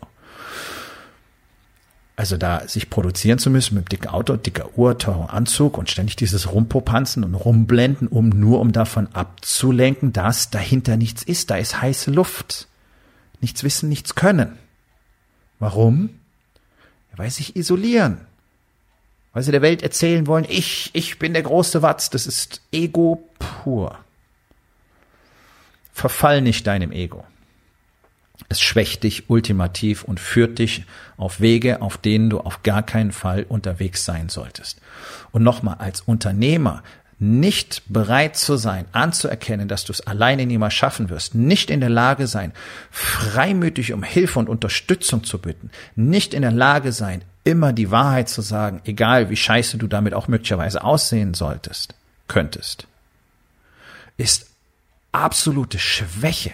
Also 2.16 2.38
da 2.38 2.68
sich 2.68 2.92
produzieren 2.92 3.40
zu 3.40 3.50
müssen 3.50 3.76
mit 3.76 3.92
dicker 3.92 4.14
Auto, 4.14 4.36
dicker 4.36 4.78
Uhr, 4.78 4.98
teurem 5.00 5.28
Anzug 5.28 5.78
und 5.80 5.90
ständig 5.90 6.16
dieses 6.16 6.52
Rumpopanzen 6.52 7.24
und 7.24 7.34
Rumblenden, 7.34 8.08
um 8.08 8.30
nur 8.30 8.60
um 8.60 8.72
davon 8.72 9.08
abzulenken, 9.14 10.14
dass 10.14 10.52
dahinter 10.52 10.96
nichts 10.96 11.24
ist. 11.24 11.50
Da 11.50 11.56
ist 11.56 11.82
heiße 11.82 12.12
Luft. 12.12 12.68
Nichts 13.42 13.64
wissen, 13.64 13.90
nichts 13.90 14.14
können. 14.14 14.60
Warum? 15.58 16.12
Weil 17.16 17.30
sie 17.32 17.38
sich 17.38 17.56
isolieren. 17.56 18.20
Weil 19.34 19.42
sie 19.42 19.52
der 19.52 19.64
Welt 19.64 19.82
erzählen 19.82 20.28
wollen, 20.28 20.46
ich, 20.48 20.92
ich 20.94 21.18
bin 21.18 21.34
der 21.34 21.44
große 21.44 21.82
Watz. 21.82 22.12
Das 22.12 22.28
ist 22.28 22.62
Ego 22.72 23.28
pur. 23.40 23.98
Verfall 25.94 26.42
nicht 26.42 26.68
deinem 26.68 26.92
Ego. 26.92 27.26
Es 28.54 28.62
schwächt 28.62 29.02
dich 29.02 29.32
ultimativ 29.32 30.04
und 30.04 30.20
führt 30.20 30.60
dich 30.60 30.86
auf 31.18 31.40
Wege, 31.40 31.82
auf 31.82 31.98
denen 31.98 32.30
du 32.30 32.40
auf 32.40 32.62
gar 32.62 32.84
keinen 32.84 33.12
Fall 33.12 33.48
unterwegs 33.50 34.06
sein 34.06 34.30
solltest. 34.30 34.80
Und 35.32 35.42
nochmal, 35.42 35.78
als 35.80 36.02
Unternehmer 36.02 36.84
nicht 37.18 37.82
bereit 37.88 38.38
zu 38.38 38.56
sein, 38.58 38.86
anzuerkennen, 38.92 39.68
dass 39.68 39.86
du 39.86 39.92
es 39.92 40.02
alleine 40.06 40.46
niemals 40.46 40.76
schaffen 40.76 41.10
wirst, 41.10 41.34
nicht 41.34 41.72
in 41.72 41.80
der 41.80 41.90
Lage 41.90 42.28
sein, 42.28 42.52
freimütig 42.92 43.92
um 43.92 44.04
Hilfe 44.04 44.38
und 44.38 44.50
Unterstützung 44.50 45.24
zu 45.24 45.40
bitten, 45.40 45.72
nicht 45.96 46.36
in 46.36 46.44
der 46.44 46.52
Lage 46.52 46.92
sein, 46.92 47.24
immer 47.44 47.74
die 47.74 47.90
Wahrheit 47.90 48.30
zu 48.30 48.44
sagen, 48.44 48.82
egal 48.86 49.32
wie 49.32 49.36
scheiße 49.36 49.80
du 49.80 49.88
damit 49.88 50.14
auch 50.14 50.28
möglicherweise 50.28 50.84
aussehen 50.84 51.34
solltest, 51.34 51.96
könntest, 52.28 52.86
ist 54.18 54.46
absolute 55.12 55.80
Schwäche. 55.80 56.52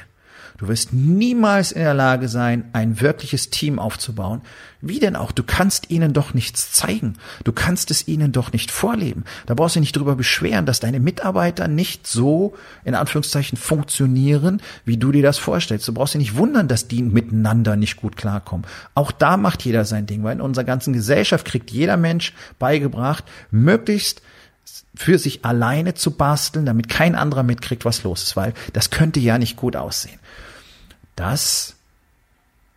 Du 0.59 0.67
wirst 0.67 0.91
niemals 0.91 1.71
in 1.71 1.81
der 1.81 1.93
Lage 1.93 2.27
sein, 2.27 2.65
ein 2.73 2.99
wirkliches 2.99 3.49
Team 3.49 3.79
aufzubauen. 3.79 4.41
Wie 4.81 4.99
denn 4.99 5.15
auch? 5.15 5.31
Du 5.31 5.41
kannst 5.43 5.89
ihnen 5.89 6.11
doch 6.11 6.33
nichts 6.33 6.73
zeigen. 6.73 7.13
Du 7.45 7.53
kannst 7.53 7.91
es 7.91 8.09
ihnen 8.09 8.33
doch 8.33 8.51
nicht 8.51 8.69
vorleben. 8.69 9.23
Da 9.45 9.53
brauchst 9.53 9.77
du 9.77 9.79
nicht 9.79 9.95
drüber 9.95 10.17
beschweren, 10.17 10.65
dass 10.65 10.81
deine 10.81 10.99
Mitarbeiter 10.99 11.69
nicht 11.69 12.07
so, 12.07 12.55
in 12.83 12.93
Anführungszeichen, 12.93 13.57
funktionieren, 13.57 14.61
wie 14.83 14.97
du 14.97 15.13
dir 15.13 15.23
das 15.23 15.37
vorstellst. 15.37 15.87
Du 15.87 15.93
brauchst 15.93 16.13
dich 16.13 16.19
nicht 16.19 16.35
wundern, 16.35 16.67
dass 16.67 16.89
die 16.89 17.03
miteinander 17.03 17.77
nicht 17.77 17.95
gut 17.95 18.17
klarkommen. 18.17 18.67
Auch 18.95 19.13
da 19.13 19.37
macht 19.37 19.63
jeder 19.63 19.85
sein 19.85 20.07
Ding, 20.07 20.23
weil 20.23 20.35
in 20.35 20.41
unserer 20.41 20.65
ganzen 20.65 20.91
Gesellschaft 20.91 21.45
kriegt 21.45 21.71
jeder 21.71 21.95
Mensch 21.95 22.33
beigebracht, 22.59 23.23
möglichst 23.49 24.21
für 24.93 25.19
sich 25.19 25.45
alleine 25.45 25.93
zu 25.93 26.11
basteln, 26.11 26.65
damit 26.65 26.89
kein 26.89 27.15
anderer 27.15 27.43
mitkriegt, 27.43 27.85
was 27.85 28.03
los 28.03 28.23
ist, 28.23 28.35
weil 28.35 28.53
das 28.73 28.89
könnte 28.89 29.21
ja 29.21 29.37
nicht 29.37 29.55
gut 29.55 29.77
aussehen. 29.77 30.19
Das, 31.19 31.75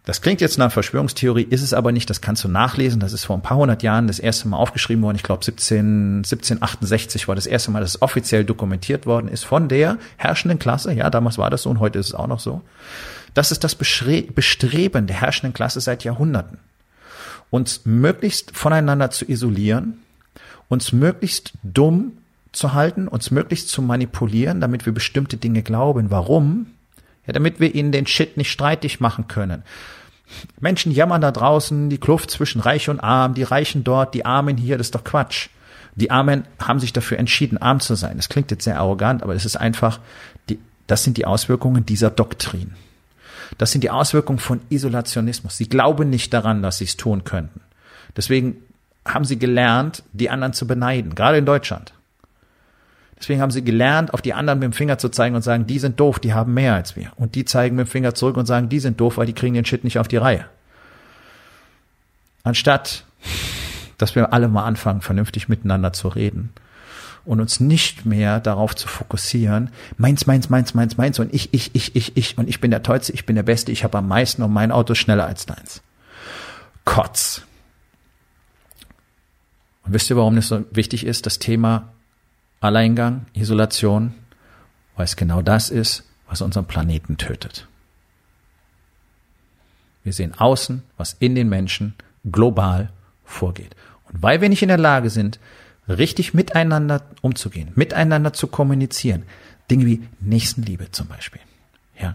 das 0.04 0.20
klingt 0.20 0.40
jetzt 0.40 0.58
nach 0.58 0.72
Verschwörungstheorie, 0.72 1.44
ist 1.44 1.62
es 1.62 1.72
aber 1.72 1.92
nicht, 1.92 2.10
das 2.10 2.20
kannst 2.20 2.42
du 2.42 2.48
nachlesen, 2.48 2.98
das 2.98 3.12
ist 3.12 3.24
vor 3.24 3.36
ein 3.36 3.42
paar 3.42 3.56
hundert 3.56 3.84
Jahren 3.84 4.08
das 4.08 4.18
erste 4.18 4.48
Mal 4.48 4.56
aufgeschrieben 4.56 5.04
worden, 5.04 5.14
ich 5.14 5.22
glaube 5.22 5.44
17, 5.44 6.24
1768 6.24 7.28
war 7.28 7.36
das 7.36 7.46
erste 7.46 7.70
Mal, 7.70 7.78
dass 7.78 7.90
es 7.90 8.02
offiziell 8.02 8.44
dokumentiert 8.44 9.06
worden 9.06 9.28
ist 9.28 9.44
von 9.44 9.68
der 9.68 9.96
herrschenden 10.16 10.58
Klasse, 10.58 10.92
ja, 10.92 11.08
damals 11.08 11.38
war 11.38 11.50
das 11.50 11.62
so 11.62 11.70
und 11.70 11.78
heute 11.78 12.00
ist 12.00 12.08
es 12.08 12.14
auch 12.14 12.26
noch 12.26 12.40
so. 12.40 12.62
Das 13.32 13.52
ist 13.52 13.62
das 13.62 13.76
Bestreben 13.76 15.06
der 15.06 15.20
herrschenden 15.20 15.54
Klasse 15.54 15.80
seit 15.80 16.02
Jahrhunderten. 16.02 16.58
Uns 17.50 17.82
möglichst 17.84 18.56
voneinander 18.56 19.12
zu 19.12 19.24
isolieren, 19.24 19.98
uns 20.68 20.92
möglichst 20.92 21.52
dumm 21.62 22.14
zu 22.50 22.72
halten, 22.72 23.06
uns 23.06 23.30
möglichst 23.30 23.68
zu 23.68 23.82
manipulieren, 23.82 24.60
damit 24.60 24.84
wir 24.84 24.92
bestimmte 24.92 25.36
Dinge 25.36 25.62
glauben. 25.62 26.10
Warum? 26.10 26.66
Ja, 27.26 27.32
damit 27.32 27.60
wir 27.60 27.74
ihnen 27.74 27.92
den 27.92 28.06
Shit 28.06 28.36
nicht 28.36 28.50
streitig 28.50 29.00
machen 29.00 29.28
können. 29.28 29.62
Menschen 30.60 30.92
jammern 30.92 31.20
da 31.20 31.30
draußen, 31.30 31.90
die 31.90 31.98
Kluft 31.98 32.30
zwischen 32.30 32.60
Reich 32.60 32.88
und 32.88 33.00
Arm, 33.00 33.34
die 33.34 33.42
Reichen 33.42 33.84
dort, 33.84 34.14
die 34.14 34.24
Armen 34.24 34.56
hier, 34.56 34.78
das 34.78 34.88
ist 34.88 34.94
doch 34.94 35.04
Quatsch. 35.04 35.48
Die 35.94 36.10
Armen 36.10 36.46
haben 36.58 36.80
sich 36.80 36.92
dafür 36.92 37.18
entschieden, 37.18 37.58
arm 37.58 37.80
zu 37.80 37.94
sein. 37.94 38.16
Das 38.16 38.30
klingt 38.30 38.50
jetzt 38.50 38.64
sehr 38.64 38.78
arrogant, 38.78 39.22
aber 39.22 39.34
es 39.34 39.44
ist 39.44 39.56
einfach, 39.56 40.00
die, 40.48 40.58
das 40.86 41.04
sind 41.04 41.18
die 41.18 41.26
Auswirkungen 41.26 41.84
dieser 41.84 42.10
Doktrin. 42.10 42.72
Das 43.58 43.72
sind 43.72 43.84
die 43.84 43.90
Auswirkungen 43.90 44.38
von 44.38 44.60
Isolationismus. 44.70 45.58
Sie 45.58 45.68
glauben 45.68 46.08
nicht 46.08 46.32
daran, 46.32 46.62
dass 46.62 46.78
sie 46.78 46.84
es 46.84 46.96
tun 46.96 47.24
könnten. 47.24 47.60
Deswegen 48.16 48.56
haben 49.04 49.24
sie 49.24 49.38
gelernt, 49.38 50.02
die 50.12 50.30
anderen 50.30 50.54
zu 50.54 50.66
beneiden, 50.66 51.14
gerade 51.14 51.38
in 51.38 51.46
Deutschland. 51.46 51.92
Deswegen 53.22 53.40
haben 53.40 53.52
sie 53.52 53.62
gelernt, 53.62 54.12
auf 54.14 54.20
die 54.20 54.34
anderen 54.34 54.58
mit 54.58 54.66
dem 54.66 54.72
Finger 54.72 54.98
zu 54.98 55.08
zeigen 55.08 55.36
und 55.36 55.42
sagen, 55.42 55.64
die 55.64 55.78
sind 55.78 56.00
doof, 56.00 56.18
die 56.18 56.34
haben 56.34 56.54
mehr 56.54 56.74
als 56.74 56.96
wir. 56.96 57.12
Und 57.14 57.36
die 57.36 57.44
zeigen 57.44 57.76
mit 57.76 57.86
dem 57.86 57.90
Finger 57.90 58.16
zurück 58.16 58.36
und 58.36 58.46
sagen, 58.46 58.68
die 58.68 58.80
sind 58.80 59.00
doof, 59.00 59.16
weil 59.16 59.26
die 59.26 59.32
kriegen 59.32 59.54
den 59.54 59.64
Shit 59.64 59.84
nicht 59.84 60.00
auf 60.00 60.08
die 60.08 60.16
Reihe. 60.16 60.44
Anstatt, 62.42 63.04
dass 63.96 64.16
wir 64.16 64.32
alle 64.32 64.48
mal 64.48 64.64
anfangen, 64.64 65.02
vernünftig 65.02 65.48
miteinander 65.48 65.92
zu 65.92 66.08
reden 66.08 66.50
und 67.24 67.38
uns 67.38 67.60
nicht 67.60 68.04
mehr 68.04 68.40
darauf 68.40 68.74
zu 68.74 68.88
fokussieren, 68.88 69.70
meins, 69.98 70.26
meins, 70.26 70.50
meins, 70.50 70.74
meins, 70.74 70.96
meins 70.96 71.20
und 71.20 71.32
ich, 71.32 71.54
ich, 71.54 71.76
ich, 71.76 71.94
ich, 71.94 72.16
ich 72.16 72.38
und 72.38 72.48
ich 72.48 72.60
bin 72.60 72.72
der 72.72 72.82
Tollste, 72.82 73.12
ich 73.12 73.24
bin 73.24 73.36
der 73.36 73.44
Beste, 73.44 73.70
ich 73.70 73.84
habe 73.84 73.98
am 73.98 74.08
meisten 74.08 74.42
und 74.42 74.52
mein 74.52 74.72
Auto 74.72 74.94
ist 74.94 74.98
schneller 74.98 75.26
als 75.26 75.46
deins. 75.46 75.80
Kotz. 76.84 77.42
Und 79.84 79.92
wisst 79.92 80.10
ihr, 80.10 80.16
warum 80.16 80.34
das 80.34 80.48
so 80.48 80.64
wichtig 80.72 81.06
ist, 81.06 81.26
das 81.26 81.38
Thema 81.38 81.92
Alleingang, 82.62 83.26
Isolation? 83.34 84.14
Weil 84.96 85.04
es 85.04 85.16
genau 85.16 85.42
das 85.42 85.70
ist, 85.70 86.04
was 86.28 86.42
unseren 86.42 86.66
Planeten 86.66 87.16
tötet. 87.16 87.66
Wir 90.04 90.12
sehen 90.12 90.34
außen, 90.34 90.82
was 90.96 91.16
in 91.18 91.34
den 91.34 91.48
Menschen 91.48 91.94
global 92.30 92.90
vorgeht. 93.24 93.74
Und 94.04 94.22
weil 94.22 94.40
wir 94.40 94.48
nicht 94.48 94.62
in 94.62 94.68
der 94.68 94.78
Lage 94.78 95.10
sind, 95.10 95.38
richtig 95.88 96.34
miteinander 96.34 97.02
umzugehen, 97.20 97.72
miteinander 97.74 98.32
zu 98.32 98.46
kommunizieren, 98.46 99.24
Dinge 99.70 99.86
wie 99.86 100.08
Nächstenliebe 100.20 100.90
zum 100.90 101.08
Beispiel, 101.08 101.40
ja, 102.00 102.14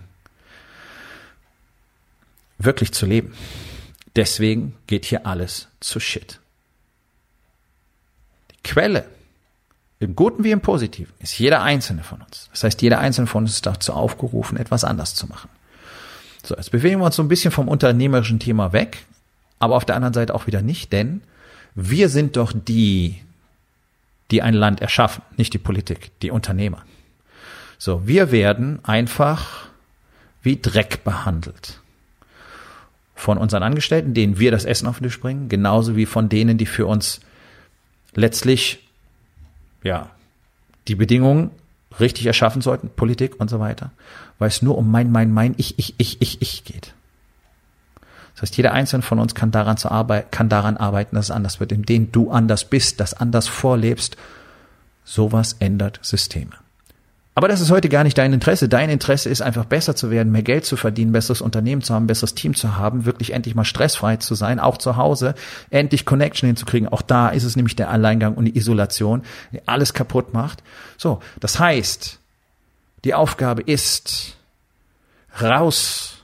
wirklich 2.58 2.94
zu 2.94 3.06
leben. 3.06 3.34
Deswegen 4.16 4.76
geht 4.88 5.06
hier 5.06 5.26
alles 5.26 5.68
zu 5.80 6.00
Shit. 6.00 6.40
Quelle, 8.64 9.06
im 10.00 10.16
Guten 10.16 10.44
wie 10.44 10.52
im 10.52 10.62
Positiven, 10.62 11.14
ist 11.20 11.38
jeder 11.40 11.64
einzelne 11.64 12.04
von 12.04 12.22
uns. 12.22 12.50
Das 12.52 12.64
heißt, 12.64 12.82
jeder 12.82 13.00
einzelne 13.00 13.28
von 13.28 13.44
uns 13.44 13.54
ist 13.54 13.66
dazu 13.66 13.94
aufgerufen, 13.94 14.58
etwas 14.58 14.84
anders 14.84 15.16
zu 15.16 15.28
machen. 15.28 15.50
So, 16.44 16.56
jetzt 16.56 16.72
bewegen 16.72 17.00
wir 17.00 17.06
uns 17.06 17.16
so 17.16 17.24
ein 17.24 17.28
bisschen 17.28 17.52
vom 17.52 17.68
unternehmerischen 17.68 18.40
Thema 18.40 18.74
weg, 18.74 19.06
aber 19.60 19.76
auf 19.76 19.86
der 19.86 19.96
anderen 19.96 20.14
Seite 20.14 20.36
auch 20.36 20.48
wieder 20.48 20.62
nicht, 20.62 20.94
denn 20.94 21.22
wir 21.74 22.10
sind 22.10 22.38
doch 22.38 22.54
die, 22.54 23.22
die 24.32 24.42
ein 24.42 24.54
Land 24.54 24.82
erschaffen, 24.82 25.24
nicht 25.36 25.54
die 25.54 25.60
Politik, 25.60 26.12
die 26.22 26.32
Unternehmer. 26.32 26.84
So, 27.78 28.08
wir 28.08 28.32
werden 28.32 28.80
einfach 28.84 29.68
wie 30.42 30.60
Dreck 30.60 31.04
behandelt. 31.04 31.80
Von 33.16 33.38
unseren 33.38 33.64
Angestellten, 33.64 34.14
denen 34.14 34.40
wir 34.40 34.52
das 34.52 34.66
Essen 34.66 34.88
auf 34.88 35.00
den 35.00 35.04
Tisch 35.04 35.20
bringen, 35.20 35.50
genauso 35.50 35.96
wie 35.96 36.06
von 36.06 36.30
denen, 36.30 36.58
die 36.58 36.66
für 36.66 36.86
uns 36.86 37.20
letztlich, 38.14 38.87
ja, 39.84 40.10
die 40.88 40.96
Bedingungen 40.96 41.52
richtig 42.00 42.26
erschaffen 42.26 42.62
sollten, 42.62 42.90
Politik 42.90 43.40
und 43.40 43.50
so 43.50 43.60
weiter, 43.60 43.92
weil 44.40 44.50
es 44.50 44.62
nur 44.62 44.78
um 44.78 44.90
mein, 44.92 45.12
mein, 45.12 45.32
mein, 45.32 45.56
ich, 45.58 45.78
ich, 45.80 45.96
ich, 45.98 46.22
ich, 46.22 46.42
ich 46.42 46.64
geht. 46.64 46.94
Das 48.34 48.44
heißt, 48.44 48.58
jeder 48.58 48.74
Einzelne 48.74 49.02
von 49.02 49.20
uns 49.20 49.34
kann 49.34 49.50
daran, 49.50 49.78
zu 49.78 49.90
arbeiten, 49.90 50.30
kann 50.30 50.48
daran 50.48 50.78
arbeiten, 50.78 51.16
dass 51.16 51.26
es 51.26 51.32
anders 51.32 51.60
wird, 51.60 51.72
indem 51.72 52.12
du 52.12 52.30
anders 52.30 52.66
bist, 52.66 53.00
das 53.00 53.16
anders 53.16 53.48
vorlebst. 53.48 54.16
Sowas 55.04 55.56
ändert 55.60 56.00
Systeme. 56.04 56.52
Aber 57.38 57.48
das 57.48 57.62
ist 57.62 57.70
heute 57.70 57.88
gar 57.88 58.04
nicht 58.04 58.18
dein 58.18 58.34
Interesse. 58.34 58.68
Dein 58.68 58.90
Interesse 58.90 59.30
ist 59.30 59.44
einfach 59.44 59.66
besser 59.66 59.96
zu 59.96 60.10
werden, 60.10 60.32
mehr 60.32 60.42
Geld 60.42 60.66
zu 60.66 60.76
verdienen, 60.76 61.12
besseres 61.12 61.40
Unternehmen 61.40 61.84
zu 61.84 61.94
haben, 61.94 62.08
besseres 62.08 62.34
Team 62.34 62.56
zu 62.56 62.78
haben, 62.78 63.06
wirklich 63.06 63.32
endlich 63.32 63.54
mal 63.54 63.64
stressfrei 63.64 64.18
zu 64.18 64.34
sein, 64.34 64.60
auch 64.60 64.80
zu 64.80 64.96
Hause, 64.96 65.36
endlich 65.70 66.04
Connection 66.04 66.48
hinzukriegen. 66.48 66.88
Auch 66.88 67.04
da 67.04 67.30
ist 67.30 67.44
es 67.44 67.56
nämlich 67.56 67.76
der 67.76 67.92
Alleingang 67.92 68.34
und 68.34 68.46
die 68.46 68.58
Isolation, 68.58 69.22
die 69.52 69.62
alles 69.68 69.94
kaputt 69.94 70.34
macht. 70.34 70.64
So, 70.98 71.20
das 71.40 71.60
heißt, 71.60 72.18
die 73.06 73.14
Aufgabe 73.14 73.62
ist 73.62 74.36
raus, 75.40 76.24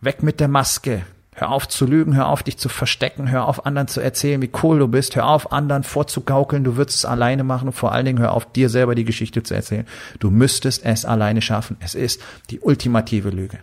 weg 0.00 0.22
mit 0.22 0.38
der 0.38 0.46
Maske, 0.46 1.02
Hör 1.40 1.50
auf 1.52 1.68
zu 1.68 1.86
lügen, 1.86 2.16
hör 2.16 2.26
auf 2.26 2.42
dich 2.42 2.58
zu 2.58 2.68
verstecken, 2.68 3.30
hör 3.30 3.46
auf 3.46 3.64
anderen 3.64 3.86
zu 3.86 4.00
erzählen, 4.00 4.42
wie 4.42 4.50
cool 4.64 4.80
du 4.80 4.88
bist, 4.88 5.14
hör 5.14 5.28
auf 5.28 5.52
anderen 5.52 5.84
vorzugaukeln, 5.84 6.64
du 6.64 6.76
würdest 6.76 6.98
es 6.98 7.04
alleine 7.04 7.44
machen 7.44 7.68
und 7.68 7.74
vor 7.74 7.92
allen 7.92 8.06
Dingen 8.06 8.18
hör 8.18 8.32
auf 8.32 8.50
dir 8.50 8.68
selber 8.68 8.96
die 8.96 9.04
Geschichte 9.04 9.44
zu 9.44 9.54
erzählen. 9.54 9.86
Du 10.18 10.30
müsstest 10.30 10.84
es 10.84 11.04
alleine 11.04 11.40
schaffen. 11.40 11.76
Es 11.78 11.94
ist 11.94 12.20
die 12.50 12.58
ultimative 12.58 13.30
Lüge. 13.30 13.60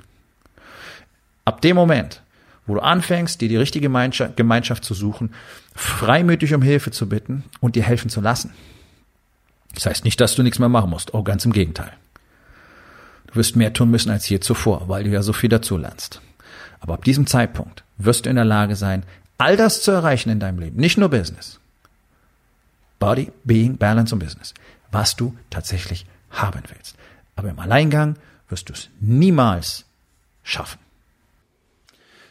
Ab 1.43 1.59
dem 1.59 1.75
Moment, 1.75 2.21
wo 2.65 2.75
du 2.75 2.79
anfängst, 2.79 3.41
dir 3.41 3.49
die 3.49 3.57
richtige 3.57 3.89
Gemeinschaft 3.89 4.85
zu 4.85 4.93
suchen, 4.93 5.33
freimütig 5.75 6.53
um 6.53 6.61
Hilfe 6.61 6.91
zu 6.91 7.09
bitten 7.09 7.43
und 7.59 7.75
dir 7.75 7.83
helfen 7.83 8.09
zu 8.09 8.21
lassen. 8.21 8.53
Das 9.73 9.85
heißt 9.85 10.05
nicht, 10.05 10.21
dass 10.21 10.35
du 10.35 10.43
nichts 10.43 10.59
mehr 10.59 10.69
machen 10.69 10.91
musst. 10.91 11.13
Oh, 11.13 11.23
ganz 11.23 11.43
im 11.43 11.51
Gegenteil. 11.51 11.91
Du 13.27 13.35
wirst 13.35 13.57
mehr 13.57 13.73
tun 13.73 13.91
müssen 13.91 14.11
als 14.11 14.29
je 14.29 14.39
zuvor, 14.39 14.87
weil 14.87 15.03
du 15.03 15.09
ja 15.09 15.21
so 15.21 15.33
viel 15.33 15.49
dazu 15.49 15.75
lernst. 15.75 16.21
Aber 16.85 16.93
ab 16.93 17.03
diesem 17.03 17.25
Zeitpunkt 17.25 17.83
wirst 17.97 18.25
du 18.27 18.29
in 18.29 18.35
der 18.35 18.45
Lage 18.45 18.75
sein, 18.75 19.01
all 19.39 19.57
das 19.57 19.81
zu 19.81 19.89
erreichen 19.89 20.29
in 20.29 20.39
deinem 20.39 20.59
Leben, 20.59 20.77
nicht 20.77 20.99
nur 20.99 21.09
Business. 21.09 21.59
Body, 22.99 23.31
Being, 23.43 23.77
Balance 23.77 24.13
und 24.13 24.19
Business, 24.19 24.53
was 24.91 25.15
du 25.15 25.35
tatsächlich 25.49 26.05
haben 26.29 26.61
willst. 26.71 26.95
Aber 27.35 27.49
im 27.49 27.57
Alleingang 27.57 28.17
wirst 28.49 28.69
du 28.69 28.73
es 28.73 28.89
niemals 28.99 29.85
schaffen. 30.43 30.77